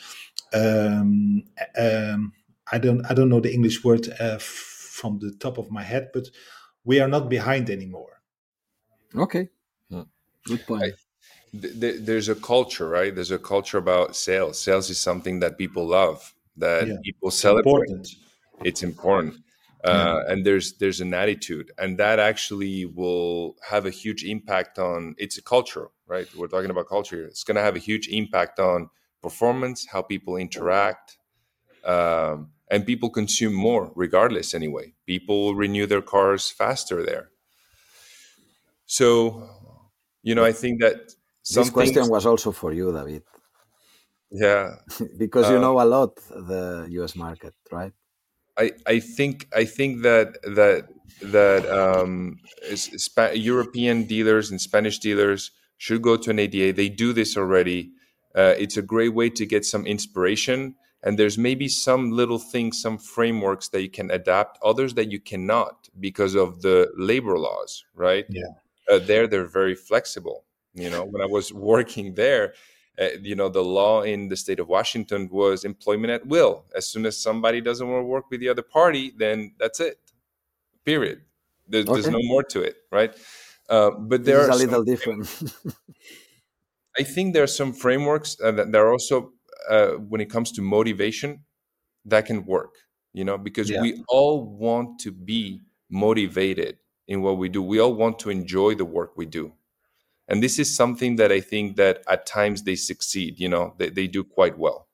[0.54, 1.44] um,
[1.78, 2.34] um,
[2.72, 6.10] I don't, I don't know the English word uh, from the top of my head,
[6.14, 6.30] but
[6.84, 8.22] we are not behind anymore.
[9.16, 9.50] Okay.
[9.90, 10.04] Yeah.
[10.46, 10.84] Good point.
[10.84, 10.94] I-
[11.52, 13.14] th- th- there's a culture, right?
[13.14, 14.60] There's a culture about sales.
[14.60, 16.96] Sales is something that people love, that Yeah.
[17.04, 17.72] people celebrate.
[17.72, 18.08] Important.
[18.64, 19.36] It's important.
[19.84, 25.16] Uh, and there's there's an attitude, and that actually will have a huge impact on.
[25.18, 26.28] It's a culture, right?
[26.36, 27.24] We're talking about culture.
[27.26, 28.90] It's going to have a huge impact on
[29.22, 31.18] performance, how people interact,
[31.86, 34.54] um, and people consume more, regardless.
[34.54, 37.30] Anyway, people renew their cars faster there.
[38.88, 39.50] So,
[40.24, 41.14] you know, I think that
[41.54, 43.24] some this question things- was also for you, David,
[44.32, 44.66] yeah,
[45.24, 46.12] because you Uh, know a lot
[46.52, 46.64] the
[47.00, 47.94] US market, right?
[48.58, 50.28] I, I think I think that
[50.60, 50.82] that
[51.22, 52.40] that um,
[53.34, 56.74] European dealers and Spanish dealers should go to an ADA.
[56.74, 57.92] They do this already.
[58.36, 60.76] Uh, it's a great way to get some inspiration.
[61.04, 65.20] And there's maybe some little things, some frameworks that you can adapt, others that you
[65.20, 68.26] cannot because of the labor laws, right?
[68.30, 68.52] Yeah.
[68.90, 70.44] Uh, there, they're very flexible.
[70.78, 72.54] You know, when I was working there,
[73.00, 76.66] uh, you know, the law in the state of Washington was employment at will.
[76.76, 79.98] As soon as somebody doesn't want to work with the other party, then that's it.
[80.86, 81.22] Period.
[81.68, 83.14] There's, there's no more to it, right?
[83.70, 85.28] Uh, but there is are a little different.
[86.98, 89.34] I think there are some frameworks uh, that are also
[89.70, 91.44] uh, when it comes to motivation
[92.06, 92.74] that can work.
[93.14, 93.82] You know, because Yeah.
[93.82, 97.62] we all want to be motivated in what we do.
[97.64, 99.54] We all want to enjoy the work we do,
[100.28, 103.40] and this is something that I think that at times they succeed.
[103.40, 104.88] You know, they, they do quite well.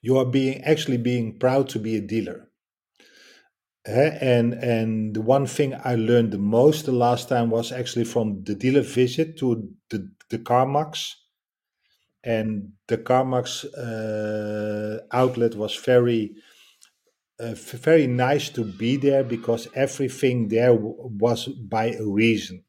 [0.00, 2.48] You are being actually being proud to be a dealer.
[3.86, 8.04] Eh, And and the one thing I learned the most the last time was actually
[8.04, 11.14] from the dealer visit to the the CarMax,
[12.24, 16.34] and the CarMax uh, outlet was very
[17.40, 22.64] uh, very nice to be there because everything there was by a reason.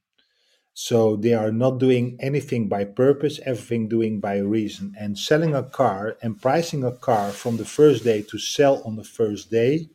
[0.81, 4.95] So they are not doing anything by purpose, everything doing by reason.
[4.97, 8.95] And selling a car and pricing a car from the first day to sell on
[8.95, 9.89] the first day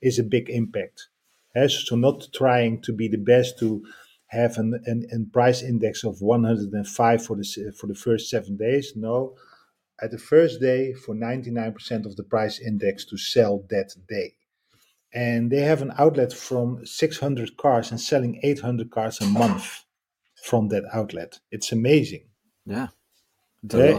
[0.00, 1.08] is a big impact.
[1.56, 3.84] Eh, so not trying to be the best to
[4.28, 8.92] have an, an, an price index of 105 for the for the first seven days.
[8.94, 9.34] No,
[10.00, 14.36] at the first day for 99% of the price index to sell that day.
[15.12, 19.82] And they have an outlet from 600 cars and selling 800 cars a month
[20.42, 21.40] from that outlet.
[21.50, 22.24] It's amazing.
[22.66, 22.88] yeah.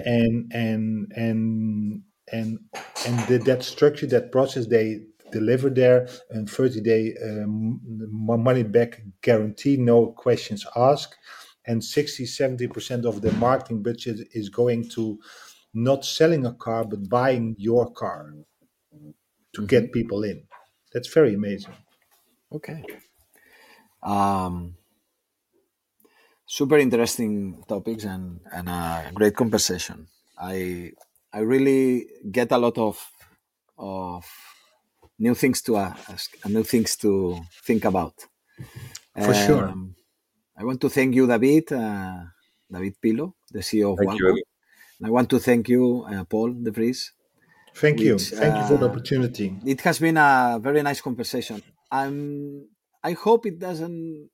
[0.05, 2.59] And and and and
[3.07, 7.79] and the, that structure, that process, they deliver there a 30 day um,
[8.11, 11.15] money back guarantee, no questions asked,
[11.65, 15.17] and 60 70 percent of the marketing budget is going to
[15.73, 18.33] not selling a car but buying your car
[19.53, 20.43] to get people in.
[20.93, 21.73] That's very amazing.
[22.51, 22.83] Okay.
[24.03, 24.75] Um,
[26.53, 30.07] super interesting topics and, and a great conversation.
[30.37, 30.91] I
[31.33, 32.95] I really get a lot of
[33.77, 34.23] of
[35.17, 38.13] new things to ask, new things to think about.
[39.25, 39.67] For um, sure.
[40.59, 42.21] I want to thank you, David, uh,
[42.71, 44.37] David Pilo, the CEO of Thank Walcu.
[44.37, 44.43] you.
[45.03, 47.13] I want to thank you, uh, Paul De Vries.
[47.73, 48.13] Thank you.
[48.13, 49.57] which, Thank you for the uh, opportunity.
[49.65, 51.63] It has been a very nice conversation.
[51.91, 52.67] I'm.
[53.03, 54.29] I hope it doesn't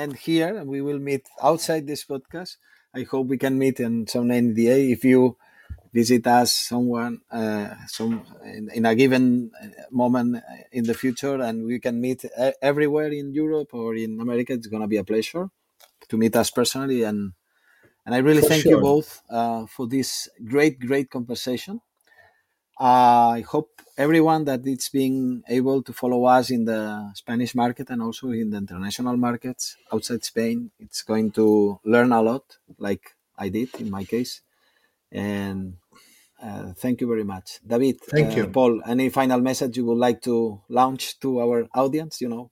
[0.00, 2.56] end here, and we will meet outside this podcast.
[2.94, 5.36] I hope we can meet in some NDA if you
[5.92, 8.12] visit us someone uh, some
[8.44, 9.50] in, in a given
[9.90, 10.42] moment
[10.72, 14.68] in the future and we can meet e- everywhere in Europe or in America it's
[14.68, 15.50] going to be a pleasure
[16.08, 17.32] to meet us personally and
[18.06, 21.80] and I really For thank you both uh, for this great great conversation
[22.80, 27.90] uh, I hope everyone that it's being able to follow us in the Spanish market
[27.90, 32.44] and also in the international markets outside Spain it's going to learn a lot
[32.78, 34.42] like I did in my case
[35.12, 35.76] and
[36.42, 38.00] uh, thank you very much, David.
[38.00, 38.46] Thank uh, you.
[38.46, 38.82] Paul.
[38.86, 42.20] Any final message you would like to launch to our audience?
[42.20, 42.50] You know,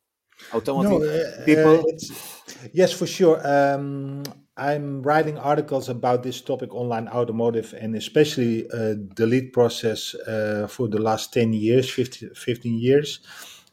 [0.53, 1.81] automotive uh, people.
[1.81, 3.41] uh, yes, for sure.
[3.47, 4.25] Um,
[4.59, 10.67] I'm writing articles about this topic, online automotive, and especially uh, the lead process uh,
[10.69, 13.21] for the last 10 years, 15, 15 years.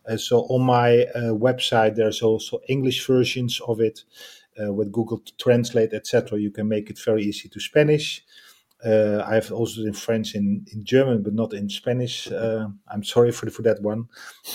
[0.07, 4.03] Uh, so on my uh, website, there's also English versions of it
[4.63, 6.39] uh, with Google Translate, etc.
[6.39, 8.23] You can make it very easy to Spanish.
[8.85, 12.27] Uh, I have also in French and in German, but not in Spanish.
[12.31, 14.09] I'm sorry for for that one.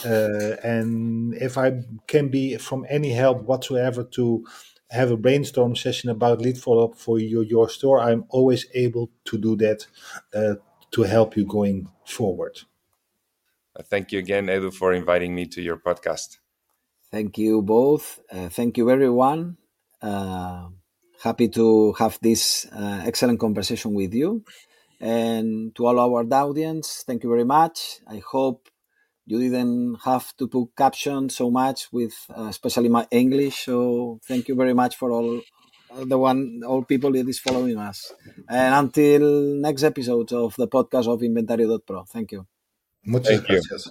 [0.05, 4.45] And if I can be from any help whatsoever to
[4.91, 9.11] have a brainstorm session about lead follow up for your, your store, I'm always able
[9.26, 9.86] to do that
[10.34, 10.55] uh,
[10.93, 12.61] to help you going forward.
[13.76, 16.38] Uh, Thank you again, Edu, for inviting me to your podcast.
[17.11, 18.20] Thank you both.
[18.30, 19.57] Uh, thank you, everyone.
[20.03, 20.68] Uh,
[21.22, 24.45] happy to have this uh, excellent conversation with you.
[25.01, 28.01] And to all our audience, thank you very much.
[28.07, 28.68] I hope
[29.31, 33.64] you didn't have to put captions so much with, uh, especially my English.
[33.64, 35.41] So thank you very much for all
[36.05, 38.12] the one, all people that is following us.
[38.49, 39.22] And until
[39.61, 42.05] next episode of the podcast of Inventario.pro.
[42.05, 42.47] Thank you.
[43.07, 43.55] Muchas Thank you.
[43.55, 43.91] gracias.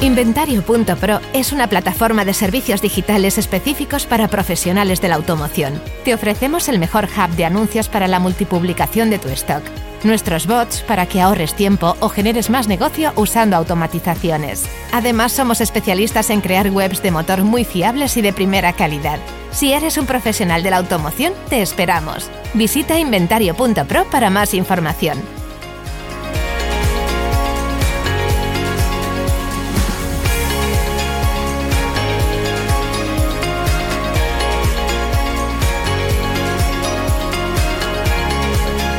[0.00, 5.80] Inventario.pro es una plataforma de servicios digitales específicos para profesionales de la automoción.
[6.04, 9.62] Te ofrecemos el mejor hub de anuncios para la multipublicación de tu stock.
[10.04, 14.64] Nuestros bots para que ahorres tiempo o generes más negocio usando automatizaciones.
[14.92, 19.20] Además, somos especialistas en crear webs de motor muy fiables y de primera calidad.
[19.52, 22.28] Si eres un profesional de la automoción, te esperamos.
[22.54, 25.18] Visita inventario.pro para más información.